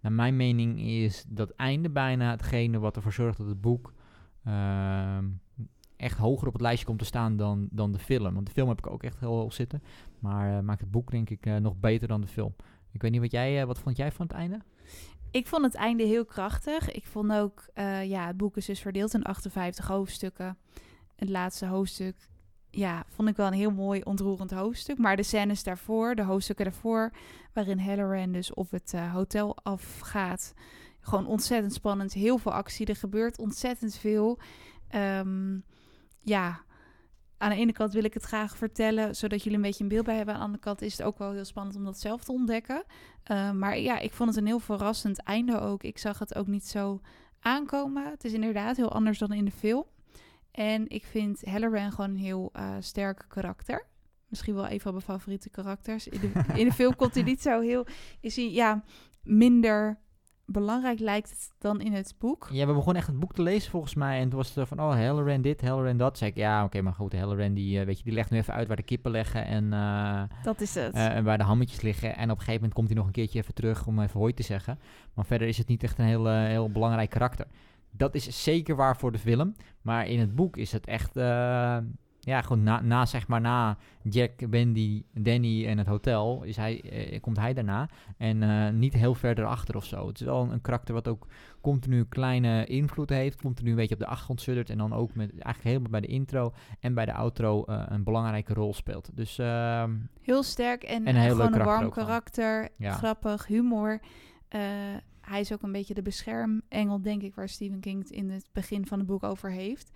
[0.00, 3.92] naar mijn mening is dat einde bijna hetgene wat ervoor zorgt dat het boek...
[4.44, 5.24] ehm,
[5.96, 8.34] echt hoger op het lijstje komt te staan dan, dan de film.
[8.34, 9.82] Want de film heb ik ook echt heel hoog zitten.
[10.18, 12.54] Maar eh, maakt het boek denk ik eh, nog beter dan de film.
[12.92, 14.60] Ik weet niet wat jij, eh, wat vond jij van het einde?
[15.34, 16.90] Ik vond het einde heel krachtig.
[16.90, 20.58] Ik vond ook, eh, ja, het boek is dus verdeeld in 58 hoofdstukken.
[21.16, 22.28] Het laatste hoofdstuk,
[22.70, 24.98] ja, vond ik wel een heel mooi ontroerend hoofdstuk.
[24.98, 27.12] Maar de scènes daarvoor, de hoofdstukken daarvoor,
[27.52, 30.54] waarin Halloran dus op het eh, hotel afgaat.
[31.00, 32.12] Gewoon ontzettend spannend.
[32.12, 32.86] Heel veel actie.
[32.86, 34.38] Er gebeurt ontzettend veel.
[34.88, 35.58] Ehm,
[36.20, 36.64] ja,
[37.44, 40.04] aan de ene kant wil ik het graag vertellen, zodat jullie een beetje een beeld
[40.04, 40.34] bij hebben.
[40.34, 42.84] Aan de andere kant is het ook wel heel spannend om dat zelf te ontdekken.
[43.30, 45.82] Uh, maar ja, ik vond het een heel verrassend einde ook.
[45.82, 47.00] Ik zag het ook niet zo
[47.40, 48.10] aankomen.
[48.10, 49.84] Het is inderdaad heel anders dan in de film.
[50.50, 53.86] En ik vind Halloran gewoon een heel uh, sterk karakter.
[54.28, 56.08] Misschien wel een van mijn favoriete karakters.
[56.08, 57.86] In de, in de film komt hij niet zo heel...
[58.20, 58.84] Is hij, ja,
[59.22, 59.98] minder
[60.46, 62.48] belangrijk lijkt het dan in het boek.
[62.52, 64.20] Ja, we begonnen echt het boek te lezen volgens mij.
[64.20, 66.18] En toen was het van, oh, Halloran dit, Halloran dat.
[66.18, 68.54] Zei ik, ja, oké, maar goed, Halloran die, uh, weet je, die legt nu even
[68.54, 69.46] uit waar de kippen liggen.
[69.46, 70.94] En, uh, dat is het.
[70.94, 72.16] Uh, en waar de hammetjes liggen.
[72.16, 74.34] En op een gegeven moment komt hij nog een keertje even terug om even hoi
[74.34, 74.78] te zeggen.
[75.14, 77.46] Maar verder is het niet echt een heel, heel belangrijk karakter.
[77.90, 79.54] Dat is zeker waar voor de film.
[79.82, 81.14] Maar in het boek is het echt...
[82.24, 86.80] Ja, gewoon na, na, zeg maar, na Jack, Wendy, Danny en het hotel, is hij,
[86.80, 87.88] eh, komt hij daarna.
[88.16, 90.06] En uh, niet heel ver erachter of zo.
[90.06, 91.26] Het is wel een, een, karakter wat ook
[91.60, 93.40] continu kleine invloed heeft.
[93.40, 94.70] Continu een beetje op de achtergrond suddert.
[94.70, 98.04] En dan ook met, eigenlijk helemaal bij de intro en bij de outro uh, een
[98.04, 99.10] belangrijke rol speelt.
[99.14, 99.84] Dus, uh,
[100.22, 102.68] heel sterk en, en een heel gewoon leuk een warm karakter.
[102.76, 102.92] Ja.
[102.92, 104.00] Grappig, humor.
[104.50, 104.60] Uh,
[105.20, 108.48] hij is ook een beetje de beschermengel, denk ik, waar Stephen King het in het
[108.52, 109.90] begin van het boek over heeft.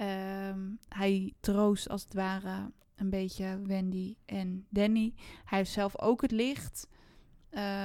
[0.00, 5.14] Um, hij troost als het ware een beetje Wendy en Danny.
[5.44, 6.88] Hij heeft zelf ook het licht.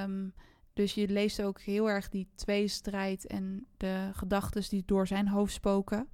[0.03, 0.33] Um,
[0.73, 5.53] dus je leest ook heel erg die tweestrijd en de gedachten die door zijn hoofd
[5.53, 6.09] spoken.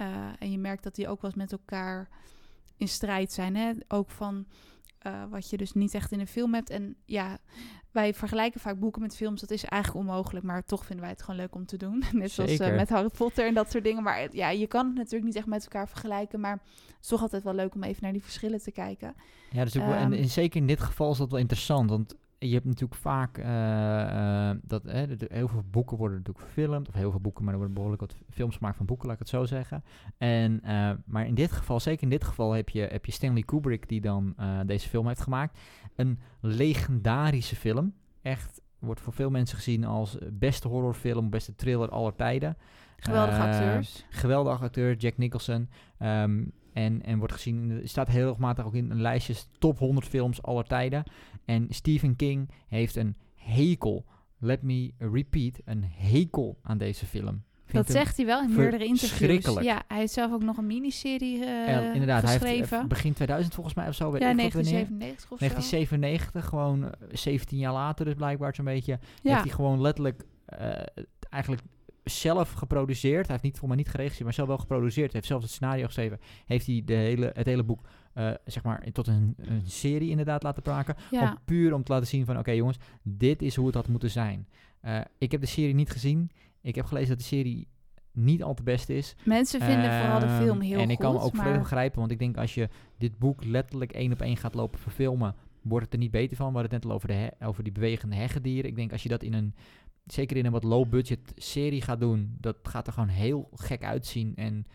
[0.00, 2.08] Uh, en je merkt dat die ook wel eens met elkaar
[2.76, 3.56] in strijd zijn.
[3.56, 3.72] Hè?
[3.88, 4.46] Ook van
[5.06, 6.70] uh, wat je dus niet echt in een film hebt.
[6.70, 7.38] En ja,
[7.90, 9.40] wij vergelijken vaak boeken met films.
[9.40, 12.04] Dat is eigenlijk onmogelijk, maar toch vinden wij het gewoon leuk om te doen.
[12.12, 14.02] Net zoals uh, met Harry Potter en dat soort dingen.
[14.02, 16.40] Maar ja, je kan het natuurlijk niet echt met elkaar vergelijken.
[16.40, 19.14] Maar het is toch altijd wel leuk om even naar die verschillen te kijken.
[19.50, 21.90] Ja, dus um, wel, en, en zeker in dit geval is dat wel interessant.
[21.90, 24.92] Want je hebt natuurlijk vaak uh, uh, dat uh,
[25.28, 26.88] heel veel boeken worden natuurlijk verfilmd.
[26.88, 29.20] Of heel veel boeken, maar er worden behoorlijk wat films gemaakt van boeken, laat ik
[29.20, 29.84] het zo zeggen.
[30.18, 33.42] En, eh, maar in dit geval, zeker in dit geval, heb je, heb je Stanley
[33.42, 35.58] Kubrick die dan eh, deze film heeft gemaakt.
[35.96, 37.94] Een legendarische film.
[38.22, 42.56] Echt, wordt voor veel mensen gezien als beste horrorfilm, beste thriller aller tijden.
[42.96, 44.06] Geweldige acteurs.
[44.10, 45.68] Geweldige acteur, Jack Nicholson.
[45.98, 50.64] Um, en, en wordt gezien, staat heel regelmatig ook in lijstjes top 100 films aller
[50.64, 51.04] tijden.
[51.48, 54.04] En Stephen King heeft een hekel,
[54.38, 57.42] let me repeat, een hekel aan deze film.
[57.64, 59.16] Vindt dat zegt hij wel in meerdere interviews.
[59.16, 59.66] Schrikkelijk.
[59.66, 62.48] Ja, hij heeft zelf ook nog een miniserie uh, Inderdaad, geschreven.
[62.48, 64.04] hij heeft begin 2000 volgens mij of zo.
[64.04, 66.48] Ja, 1997 of 1997, zo.
[66.48, 68.98] gewoon 17 jaar later dus blijkbaar zo'n beetje.
[69.22, 69.30] Ja.
[69.30, 70.24] Heeft hij gewoon letterlijk
[70.60, 70.72] uh,
[71.30, 71.62] eigenlijk
[72.04, 73.26] zelf geproduceerd.
[73.26, 75.12] Hij heeft niet voor mij niet geregisseerd, maar zelf wel geproduceerd.
[75.12, 76.20] Hij heeft zelf het scenario geschreven.
[76.46, 77.88] Heeft hij de hele, het hele boek,
[78.18, 80.96] uh, zeg maar, tot een, een, serie inderdaad laten maken.
[81.10, 81.30] Ja.
[81.30, 83.88] Om puur om te laten zien van, oké okay, jongens, dit is hoe het had
[83.88, 84.48] moeten zijn.
[84.84, 86.30] Uh, ik heb de serie niet gezien.
[86.60, 87.68] Ik heb gelezen dat de serie
[88.12, 89.16] niet al te best is.
[89.24, 91.42] Mensen vinden uh, vooral de film heel En ik goed, kan me ook maar...
[91.42, 94.78] volledig begrijpen, want ik denk als je dit boek letterlijk één op één gaat lopen
[94.78, 96.46] verfilmen, wordt het er niet beter van.
[96.46, 98.70] We hadden het net al over, de over die bewegende heggedieren.
[98.70, 99.54] Ik denk als je dat in een
[100.04, 104.32] zeker in een wat low-budget serie gaat doen, dat gaat er gewoon heel gek uitzien
[104.36, 104.66] en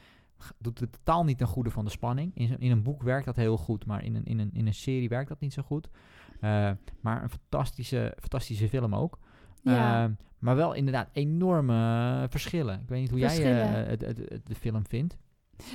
[0.58, 2.32] doet het totaal niet ten goede van de spanning.
[2.36, 4.74] In, in een boek werkt dat heel goed, maar in een, in een, in een
[4.74, 5.90] serie werkt dat niet zo goed.
[6.42, 6.72] Uh,
[7.02, 9.20] maar een fantastische, fantastische film ook.
[9.62, 10.04] Ja.
[10.04, 12.80] Uh, maar wel inderdaad enorme verschillen.
[12.82, 15.18] Ik weet niet hoe jij uh, het, het, het, de film vindt.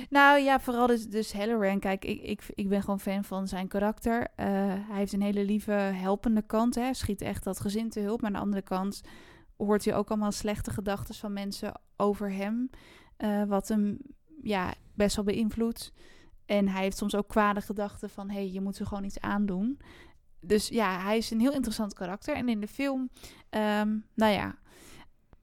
[0.09, 1.79] Nou ja, vooral dus, dus Halloran.
[1.79, 4.27] Kijk, ik, ik, ik ben gewoon fan van zijn karakter.
[4.35, 6.75] Eh, hij heeft een hele lieve, helpende kant.
[6.75, 6.93] Hè.
[6.93, 8.21] Schiet echt dat gezin te hulp.
[8.21, 9.01] Maar aan de andere kant
[9.57, 12.69] hoort hij ook allemaal slechte gedachten van mensen over hem.
[13.19, 13.97] eh, wat hem
[14.41, 15.93] ja, best wel beïnvloedt.
[16.45, 18.29] En hij heeft soms ook kwade gedachten van...
[18.29, 19.79] hé, hey, je moet er gewoon iets aandoen.
[20.41, 22.35] Dus ja, hij is een heel interessant karakter.
[22.35, 23.09] En in de film,
[23.49, 24.55] ehm, nou ja...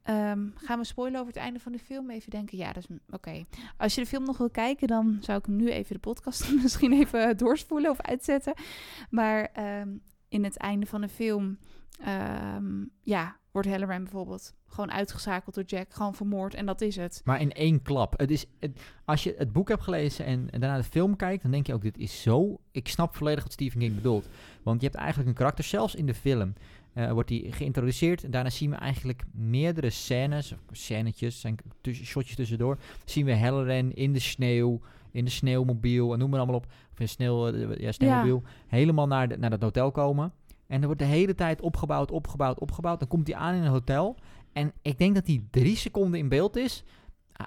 [0.02, 2.10] ehm, gaan we spoilen over het einde van de film?
[2.10, 2.96] Even denken, ja, dat is...
[3.10, 3.44] Oké.
[3.76, 6.92] Als je de film nog wil kijken, dan zou ik nu even de podcast misschien
[6.92, 8.54] even doorspoelen of uitzetten.
[9.10, 9.96] Maar ehm,
[10.28, 11.58] in het einde van de film,
[13.02, 17.20] ja, wordt Halloran bijvoorbeeld gewoon uitgeschakeld door Jack, gewoon vermoord en dat is het.
[17.24, 18.18] Maar in één klap.
[18.18, 21.42] Het is, het- als je het boek hebt gelezen en, en daarna de film kijkt,
[21.42, 22.60] dan denk je ook, dit is zo...
[22.70, 24.28] Ik snap volledig wat Stephen King bedoelt.
[24.62, 26.52] Want je hebt eigenlijk een karakter, zelfs in de film,
[26.92, 28.24] eh, wordt die geïntroduceerd.
[28.24, 32.78] En daarna zien we eigenlijk meerdere scènes, of scènetjes, zijn tussen, shotjes tussendoor.
[33.04, 34.80] zien we Halloran in de sneeuw,
[35.10, 36.66] in de sneeuwmobiel, en noem maar allemaal op.
[36.92, 38.42] Of in sneeuw, eh, ja, sneeuwmobiel.
[38.66, 40.32] Helemaal naar, de, naar dat hotel komen.
[40.66, 42.98] En er wordt de hele tijd opgebouwd, opgebouwd, opgebouwd.
[42.98, 44.16] Dan komt hij aan in een hotel.
[44.52, 46.84] En ik denk dat hij drie seconden in beeld is.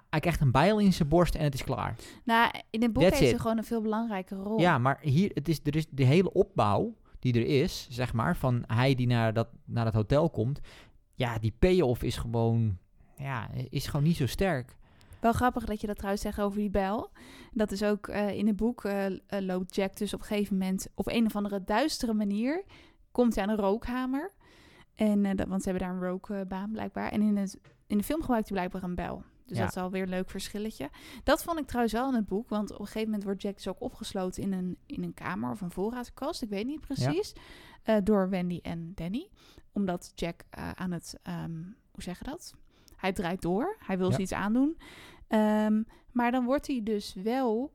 [0.10, 1.96] Hij krijgt een bijl in zijn borst en het is klaar.
[2.24, 4.60] Nou, in het boek That's heeft ze gewoon een veel belangrijkere rol.
[4.60, 8.36] Ja, maar hier, het is, er is de hele opbouw die er is, zeg maar,
[8.36, 10.60] van hij die naar dat, naar dat hotel komt.
[11.16, 12.78] Ja, die payoff is gewoon,
[13.18, 14.78] ja, is gewoon niet zo sterk.
[15.20, 17.10] Wel grappig dat je dat trouwens zegt over die bel.
[17.52, 20.58] Dat is ook eh, in het boek eh, eh, loopt Jack dus op een gegeven
[20.58, 22.64] moment op een of andere duistere manier
[23.20, 24.32] komt hij aan een rookhamer.
[24.96, 27.12] En, eh, dat, want ze hebben daar een rookbaan blijkbaar.
[27.12, 29.24] En in, het, in de film gebruikt hij blijkbaar een bel.
[29.46, 29.64] Dus Ja.
[29.64, 30.90] dat is alweer een leuk verschilletje.
[31.24, 32.50] Dat vond ik trouwens wel in het boek.
[32.50, 35.52] Want op een gegeven moment wordt Jack dus ook opgesloten in een, in een kamer
[35.52, 36.42] of een voorraadkast.
[36.42, 37.34] Ik weet niet precies.
[37.84, 39.30] eh, door Wendy en Danny.
[39.72, 41.62] Omdat Jack eh, aan het, ehm,
[41.92, 42.54] hoe zeg je dat?
[42.96, 43.76] Hij draait door.
[43.80, 44.16] Hij wil Ja.
[44.16, 44.78] ze iets aandoen.
[45.28, 47.74] Ehm, maar dan wordt hij dus wel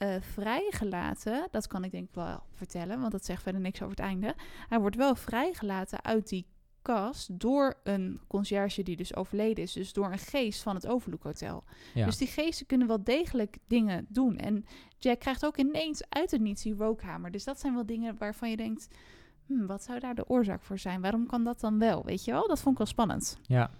[0.00, 1.48] eh, vrijgelaten.
[1.50, 4.34] Dat kan ik denk ik wel vertellen, want dat zegt verder niks over het einde.
[4.68, 6.46] Hij wordt wel vrijgelaten uit die
[6.82, 9.72] kast door een conciërge die dus overleden is.
[9.72, 11.64] Dus door een geest van het Overlook Hotel.
[11.94, 12.04] Ja.
[12.04, 14.36] Dus die geesten kunnen wel degelijk dingen doen.
[14.36, 14.64] En
[14.98, 17.30] Jack krijgt ook ineens uit het niets die rookhamer.
[17.30, 18.88] Dus dat zijn wel dingen waarvan je denkt...
[19.46, 21.00] hmm, wat zou daar de oorzaak voor zijn?
[21.00, 22.04] Waarom kan dat dan wel?
[22.04, 22.48] Weet je wel?
[22.48, 23.38] Dat vond ik wel spannend.
[23.42, 23.70] Ja.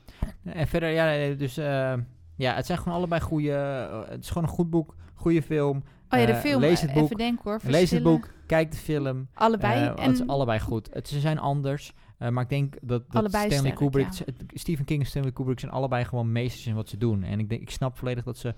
[0.45, 1.95] En verder, ja, dus eh,
[2.37, 3.53] ja, het zijn gewoon allebei goede.
[3.53, 5.83] eh, het is gewoon een goed boek, goede film.
[6.11, 6.61] Oh ja, de Eh, film.
[6.61, 7.61] lees het eh, boek, Even denken hoor.
[7.65, 9.29] Lees het boek, kijk de film.
[9.35, 9.75] Allebei.
[9.81, 10.89] Eh, en Het is allebei goed.
[10.93, 11.93] Het, ze zijn anders.
[12.31, 14.23] maar ik denk dat, dat Stanley sterk, Kubrick, ja.
[14.25, 17.23] het- Stephen King en Stanley Kubrick zijn allebei gewoon meesters in wat ze doen.
[17.23, 18.55] En ik, denk, ik snap volledig dat, ze,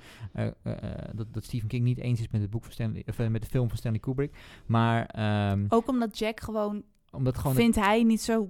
[1.15, 3.49] dat, dat Stephen King niet eens is met het boek van Stanley, of, met de
[3.49, 4.37] film van Stanley Kubrick.
[4.67, 8.49] Maar ehm, ook omdat Jack gewoon, omdat gewoon vindt hij niet zo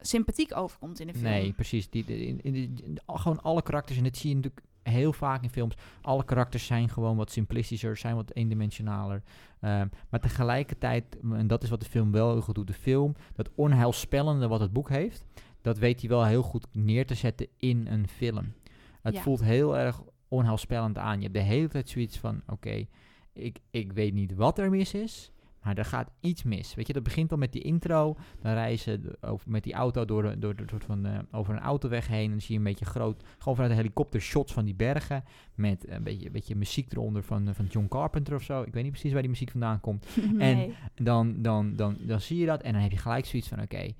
[0.00, 1.24] sympathiek overkomt in de film.
[1.24, 1.90] Nee, precies.
[1.90, 5.50] Die, in, in, in- gewoon alle karakters, en dat zie je natuurlijk heel vaak in
[5.50, 5.74] films.
[6.02, 9.22] Alle karakters zijn gewoon wat simplistischer, zijn wat eendimensionaler.
[9.60, 13.14] Ehm, maar tegelijkertijd, en dat is wat de film wel heel goed doet, de film,
[13.34, 15.24] dat onheilspellende wat het boek heeft,
[15.62, 18.52] dat weet hij wel heel goed neer te zetten in een film.
[19.02, 19.20] Het Ja.
[19.22, 21.16] voelt heel erg onheilspellend aan.
[21.16, 22.86] Je hebt de hele tijd zoiets van, oké,
[23.32, 25.30] ik, ik weet niet wat er mis is,
[25.62, 26.74] maar er gaat iets mis.
[26.74, 28.16] Weet je, dat begint al met die intro.
[28.42, 31.60] Dan reizen ze over, met die auto door, door, door, soort van, eh, over een
[31.60, 32.24] autoweg heen.
[32.24, 35.24] En dan zie je een beetje groot, gewoon vanuit de helikopter shots van die bergen.
[35.54, 38.62] Met een beetje, een beetje muziek eronder van, eh, van John Carpenter of zo.
[38.62, 40.06] Ik weet niet precies waar die muziek vandaan komt.
[40.32, 40.74] nee.
[40.94, 43.92] Dan, dan, dan, dan zie je dat en dan heb je gelijk zoiets van, oké,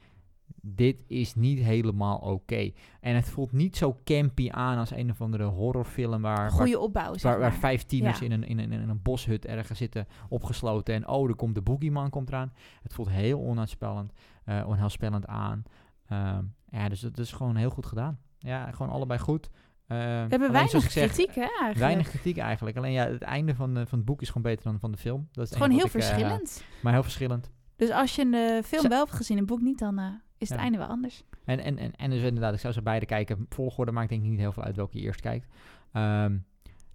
[0.62, 2.70] dit is niet helemaal oké.
[3.00, 6.50] En het voelt niet zo campy aan als een of andere horrorfilm waar...
[6.50, 8.24] Goede opbouw, zeg Waar, waar vijf tieners Ja.
[8.24, 10.94] in, een, in, een, in een boshut ergens zitten opgesloten.
[10.94, 12.52] En oh, er komt de boogeyman komt eraan.
[12.82, 14.12] Het voelt heel onheilspellend,
[14.44, 15.62] eh onheilspellend aan.
[16.08, 18.18] Ehm, ja, dus dat is gewoon heel goed gedaan.
[18.38, 19.48] Ja, gewoon allebei goed.
[19.86, 21.78] Eh, We hebben weinig kritiek, hè, eigenlijk.
[21.78, 22.76] Weinig kritiek eigenlijk.
[22.76, 24.98] Alleen ja, het einde van, eh, van het boek is gewoon beter dan van de
[24.98, 25.28] film.
[25.32, 26.64] Dat is gewoon heel ik, eh, verschillend.
[26.82, 27.50] maar heel verschillend.
[27.76, 30.06] Dus als je de film Zo- wel hebt gezien en het boek niet, dan eh,
[30.40, 30.64] is het Ja.
[30.64, 31.24] einde wel anders.
[31.44, 33.46] En, en, en, en dus inderdaad, ik zou ze beide kijken.
[33.48, 35.46] Volgorde maakt denk ik niet heel veel uit welke je eerst kijkt.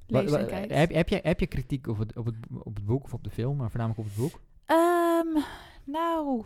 [0.07, 2.85] Lees wa- en heb, heb, je, heb je kritiek op het, op, het, op het
[2.85, 4.39] boek of op de film, maar voornamelijk op het boek?
[4.65, 5.43] Ehm,
[5.83, 6.43] nou,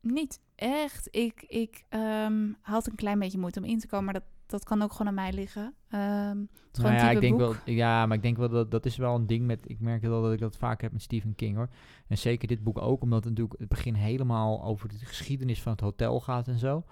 [0.00, 1.08] niet echt.
[1.10, 4.64] Ik, ik ehm, had een klein beetje moeite om in te komen, maar dat, dat
[4.64, 5.74] kan ook gewoon aan mij liggen.
[5.88, 7.40] Gewoon Nou ja, ik denk boek.
[7.64, 9.58] wel, ja, maar ik denk wel dat dat is wel een ding met.
[9.68, 11.68] Ik merk wel dat ik dat vaker heb met Stephen King hoor.
[12.08, 15.72] En zeker dit boek ook, omdat het natuurlijk het begin helemaal over de geschiedenis van
[15.72, 16.84] het hotel gaat en zo.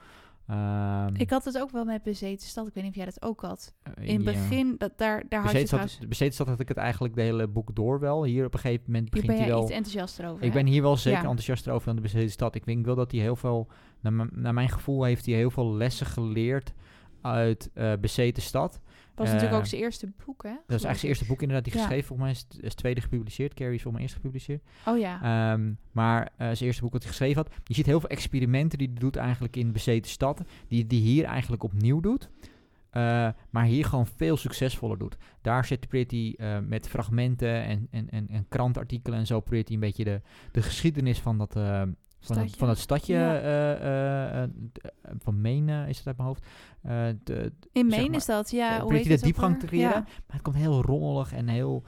[0.47, 2.67] Ehm, Ik had het ook wel met Bezeten Stad.
[2.67, 3.75] Ik weet niet of jij dat ook had.
[4.01, 5.99] In het begin, dat, daar, daar had je trouwens...
[6.09, 8.25] bezeten zat had ik het eigenlijk de hele boek door wel.
[8.25, 9.63] Hier op een gegeven moment begint ben hij wel.
[9.63, 10.43] iets enthousiaster over.
[10.45, 10.59] Ik hè?
[10.63, 11.25] ben hier wel zeker Ja.
[11.25, 12.55] enthousiaster over dan de bezeten stad.
[12.55, 13.69] Ik denk wel dat hij heel veel,
[14.01, 16.73] naar, naar mijn gevoel heeft hij heel veel lessen geleerd
[17.21, 18.81] uit uh, Bezeten Stad.
[19.15, 20.49] was natuurlijk ook zijn eerste boek, hè?
[20.49, 21.81] Dat is eigenlijk zijn eerste boek inderdaad, die Ja.
[21.81, 22.07] geschreven.
[22.07, 23.55] Volgens mij is het, is tweede gepubliceerd.
[23.55, 24.63] Carrie is volgens mij eerst gepubliceerd.
[24.87, 25.23] Oh ja.
[25.53, 27.55] Ehm, maar eh, zijn eerste boek wat hij geschreven had.
[27.65, 30.43] Je ziet heel veel experimenten die hij doet eigenlijk in Bezeten Stad.
[30.69, 32.31] Die die hier eigenlijk opnieuw doet.
[32.91, 35.17] Eh, maar hier gewoon veel succesvoller doet.
[35.43, 39.75] Daar zit hij eh, met fragmenten en, en, en, en krantartikelen en zo probeert hij
[39.75, 40.21] een beetje de,
[40.53, 41.83] de geschiedenis van dat, eh,
[42.21, 42.59] van, het, Stadje.
[42.59, 43.41] van het stadje Ja.
[43.41, 44.51] eh, eh, eh,
[45.19, 46.47] van Menen is het uit mijn hoofd.
[47.25, 48.81] De, In zeg Maine maar, is dat, ja.
[48.81, 50.03] hoe heet hij de diepgang te creëren.
[50.03, 51.83] Maar het komt heel rommelig en heel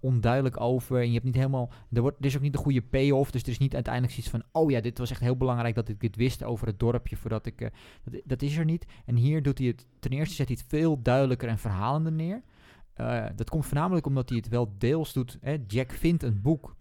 [0.00, 1.00] onduidelijk over.
[1.00, 1.70] En je hebt niet helemaal.
[1.92, 3.30] Er, wordt, er is ook niet de goede payoff.
[3.30, 4.42] Dus er is niet uiteindelijk zoiets van.
[4.62, 7.16] Oh ja, dit was echt heel belangrijk dat ik dit wist over het dorpje.
[7.16, 7.70] Voordat ik.
[8.04, 8.86] dat, dat is er niet.
[9.04, 9.86] En hier doet hij het.
[9.98, 12.42] Ten eerste zet hij het veel duidelijker en verhalender neer.
[13.34, 15.38] Dat komt voornamelijk omdat hij het wel deels doet.
[15.40, 15.56] Hè.
[15.66, 16.76] Jack vindt een boek.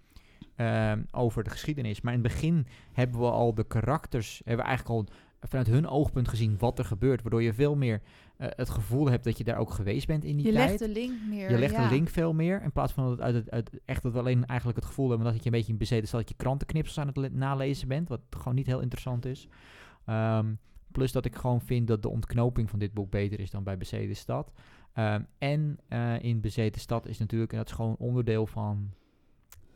[0.55, 2.01] Ehm, over de geschiedenis.
[2.01, 4.41] Maar in het begin hebben we al de karakters.
[4.45, 7.21] Hebben we eigenlijk al vanuit hun oogpunt gezien wat er gebeurt.
[7.21, 8.01] Waardoor je veel meer
[8.37, 10.67] eh, het gevoel hebt dat je daar ook geweest bent in die Je tijd.
[10.67, 11.51] legt de link meer.
[11.51, 11.87] Je legt ja.
[11.87, 12.61] de link veel meer.
[12.63, 15.27] In plaats van dat uit, het, uit echt dat we alleen eigenlijk het gevoel hebben
[15.27, 18.09] dat je een beetje in bezeten staat dat je krantenknipsels aan het le- nalezen bent.
[18.09, 19.47] Wat gewoon niet heel interessant is.
[20.05, 20.53] Ehm,
[20.91, 23.77] plus dat ik gewoon vind dat de ontknoping van dit boek beter is dan bij
[23.77, 24.51] Bezeten Stad.
[24.93, 28.89] Ehm, en eh, in Bezeten Stad is natuurlijk, en dat is gewoon onderdeel van,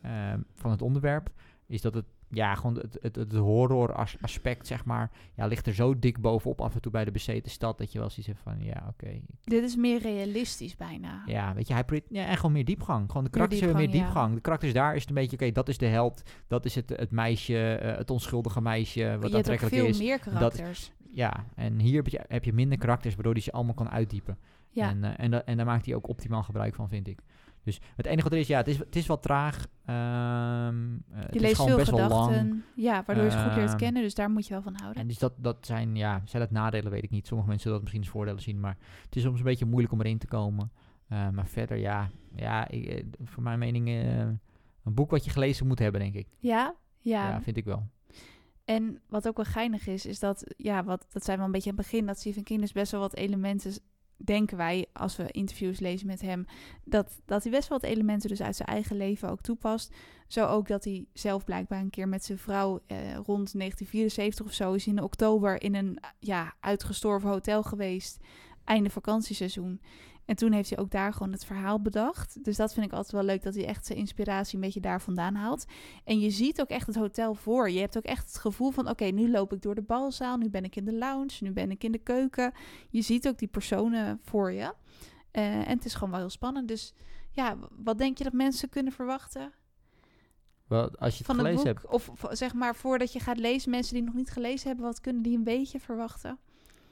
[0.02, 1.30] ehm, van het onderwerp,
[1.68, 5.68] is dat het ja, gewoon het, het, het horror as- aspect, zeg maar, ja, ligt
[5.68, 8.28] er zo dik bovenop af en toe bij de bezeten stad, dat je wel zoiets
[8.28, 11.24] hebt van, ja, oké, Dit is meer realistisch bijna.
[11.26, 13.08] ja, weet je, hij ja, en gewoon meer diepgang.
[13.08, 14.36] Gewoon de karakters hebben meer diepgang, ja.
[14.36, 16.22] De karakters daar is het een beetje, oké, dat is de held.
[16.48, 20.00] Dat is het, het meisje, eh, het onschuldige meisje, wat je aantrekkelijk veel is.
[20.00, 20.92] meer dat- karakters.
[21.12, 24.38] Ja, en hier heb je, heb je minder karakters, waardoor hij ze allemaal kan uitdiepen.
[24.72, 24.90] Ja.
[24.90, 27.20] En, eh, en, da- en daar maakt hij ook optimaal gebruik van, vind ik.
[27.64, 29.68] Dus het enige wat er is, ja, het is, het is wat traag.
[29.86, 32.26] Ehm, eh, het je is leest gewoon veel best wel lang.
[32.26, 32.64] gedachten.
[32.76, 34.02] Ja, waardoor je ze goed leert Ehm, kennen.
[34.02, 35.02] Dus daar moet je wel van houden.
[35.02, 37.28] En dus dat, dat zijn, ja, zijn dat nadelen, weet ik niet.
[37.28, 39.94] Sommige mensen zullen dat misschien als voordelen zien, maar het is soms een beetje moeilijk
[39.94, 40.72] om erin te komen.
[41.08, 45.32] Eh, maar verder, ja, ja ik, eh, voor mijn mening eh, een boek wat je
[45.32, 46.28] gelezen moet hebben, denk ik.
[46.40, 47.30] Ja, ja.
[47.30, 47.88] Ja, vind ik wel.
[48.66, 51.70] En wat ook wel geinig is, is dat, ja, wat, dat zijn we een beetje
[51.70, 53.74] aan het begin, dat Stephen King dus best wel wat elementen,
[54.26, 56.46] denken wij, als we interviews lezen met hem,
[56.84, 59.96] dat, dat hij best wel wat elementen dus uit zijn eigen leven ook toepast.
[60.28, 64.54] Zo ook dat hij zelf blijkbaar een keer met zijn vrouw eh, rond 1974 of
[64.54, 68.18] zo is in oktober in een ja, uitgestorven hotel geweest,
[68.64, 69.82] einde vakantieseizoen.
[70.30, 72.44] En toen heeft hij ook daar gewoon het verhaal bedacht.
[72.44, 75.02] Dus dat vind ik altijd wel leuk, dat hij echt zijn inspiratie een beetje daar
[75.02, 75.66] vandaan haalt.
[76.04, 77.70] En je ziet ook echt het hotel voor.
[77.70, 80.50] Je hebt ook echt het gevoel van: oké, nu loop ik door de balzaal, nu
[80.50, 82.52] ben ik in de lounge, nu ben ik in de keuken.
[82.90, 84.74] Je ziet ook die personen voor je.
[85.32, 86.68] Eh, en het is gewoon wel heel spannend.
[86.68, 86.94] Dus
[87.32, 89.54] ja, wat denk je dat mensen kunnen verwachten
[90.68, 91.82] Wel, als je het van het gelezen boek?
[91.82, 91.94] hebt.
[91.94, 95.02] Of v- zeg maar voordat je gaat lezen, mensen die nog niet gelezen hebben, wat
[95.02, 96.38] kunnen die een beetje verwachten?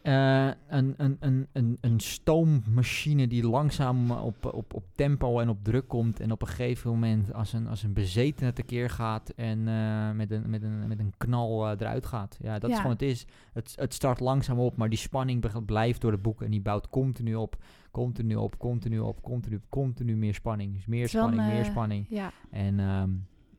[0.08, 5.64] Eh, een, een, een, een, een stoommachine die langzaam op, op, op tempo en op
[5.64, 6.20] druk komt.
[6.20, 10.32] En op een gegeven moment als een, als een bezetene tekeer gaat en eh, met,
[10.32, 12.38] een, met, een, met een knal eh, eruit gaat.
[12.42, 13.26] Ja, dat is gewoon het is.
[13.54, 16.90] Het, het start langzaam op, maar die spanning blijft door de boek en die bouwt
[16.90, 17.64] continu op.
[17.92, 20.74] Continu op, continu op, continu, continu meer spanning.
[20.74, 22.06] Dus meer spanning, meer spanning.
[22.10, 23.10] Ja, En ehm,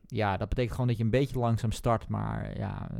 [0.07, 2.91] ja, dat betekent gewoon dat je een beetje langzaam start, maar ja,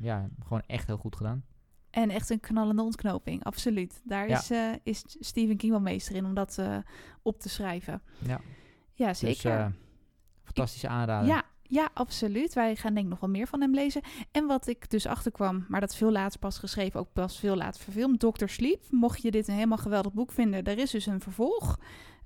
[0.00, 1.44] ja gewoon echt heel goed gedaan.
[1.90, 4.00] En echt een knallende ontknoping, absoluut.
[4.04, 4.38] Daar Ja.
[4.38, 6.76] is, eh, is Stephen King wel meester in om dat eh,
[7.22, 8.02] op te schrijven.
[8.18, 8.40] Ja,
[8.94, 9.66] Ja, zeker.
[9.66, 9.74] dus
[10.44, 11.28] fantastische aanrader.
[11.28, 12.52] Ja, ja, absoluut.
[12.54, 14.00] Wij gaan denk ik nog wel meer van hem lezen.
[14.32, 17.80] En wat ik dus achterkwam, maar dat veel later pas geschreven, ook pas veel later
[17.82, 18.46] verfilmd, Dr.
[18.46, 18.84] Sleep.
[18.90, 21.78] Mocht je dit een helemaal geweldig boek vinden, er is dus een vervolg.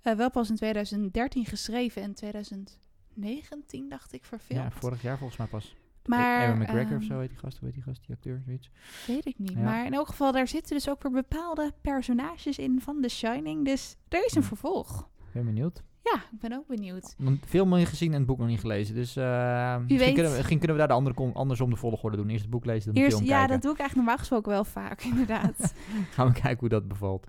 [0.03, 4.63] Wel pas in 2013 geschreven en 2019 dacht ik verfilmd.
[4.63, 5.77] Ja, vorig jaar volgens mij pas.
[6.09, 8.43] Maar, Ewan McGregor of ehm, zo heet die gast, hoe heet die gast, die acteur,
[8.47, 8.71] zoiets.
[9.07, 9.53] Weet ik niet.
[9.53, 9.61] Ja.
[9.61, 13.65] Maar in elk geval, daar zitten dus ook weer bepaalde personages in van The Shining.
[13.65, 14.47] Dus er is een Ja.
[14.49, 15.09] vervolg.
[15.33, 15.83] Ben benieuwd.
[16.03, 17.15] Ja, ik ben ook benieuwd.
[17.19, 20.37] Want Veel meer gezien en het boek nog niet gelezen, dus eh, misschien, kunnen we,
[20.37, 22.29] misschien kunnen we daar de andere andersom de volgorde doen.
[22.29, 23.49] Eerst het boek lezen, dan de film ja, kijken.
[23.49, 25.75] dat doe ik eigenlijk normaal gesproken wel vaak, inderdaad.
[26.15, 27.27] Gaan we kijken hoe dat bevalt.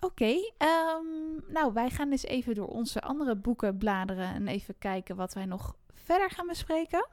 [0.00, 5.16] Oké, ehm, nou wij gaan eens even door onze andere boeken bladeren en even kijken
[5.16, 7.06] wat wij nog verder gaan bespreken.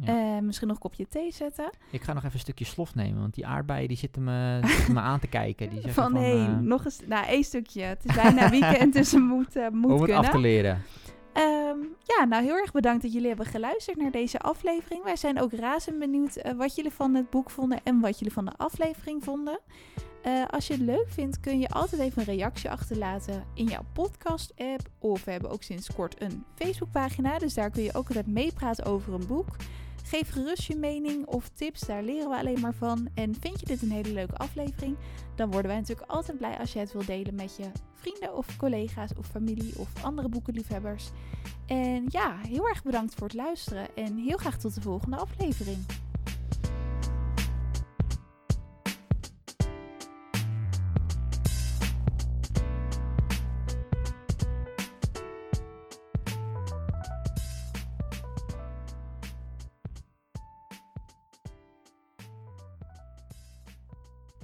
[0.00, 0.36] Ja.
[0.36, 1.70] Eh, misschien nog een kopje thee zetten.
[1.90, 4.70] Ik ga nog even een stukje slof nemen, want die aardbeien die zitten me, die
[4.70, 5.70] zitten me aan te kijken.
[5.70, 7.82] Die van nee, eh, nog eens, nou één stukje.
[7.82, 10.24] Het is bijna weekend, dus het moet, eh, moet om het kunnen.
[10.24, 10.82] af te leren.
[11.32, 15.04] Ehm, ja, nou heel erg bedankt dat jullie hebben geluisterd naar deze aflevering.
[15.04, 18.44] Wij zijn ook razend benieuwd wat jullie van het boek vonden en wat jullie van
[18.44, 19.60] de aflevering vonden.
[20.28, 23.84] Uh, als je het leuk vindt, kun je altijd even een reactie achterlaten in jouw
[23.92, 24.88] podcast-app.
[24.98, 28.84] Of we hebben ook sinds kort een Facebookpagina, dus daar kun je ook altijd meepraten
[28.84, 29.56] over een boek.
[30.04, 33.08] Geef gerust je mening of tips, daar leren we alleen maar van.
[33.14, 34.96] En vind je dit een hele leuke aflevering,
[35.34, 38.56] dan worden wij natuurlijk altijd blij als je het wilt delen met je vrienden of
[38.56, 41.10] collega's of familie of andere boekenliefhebbers.
[41.66, 45.78] En ja, heel erg bedankt voor het luisteren en heel graag tot de volgende aflevering.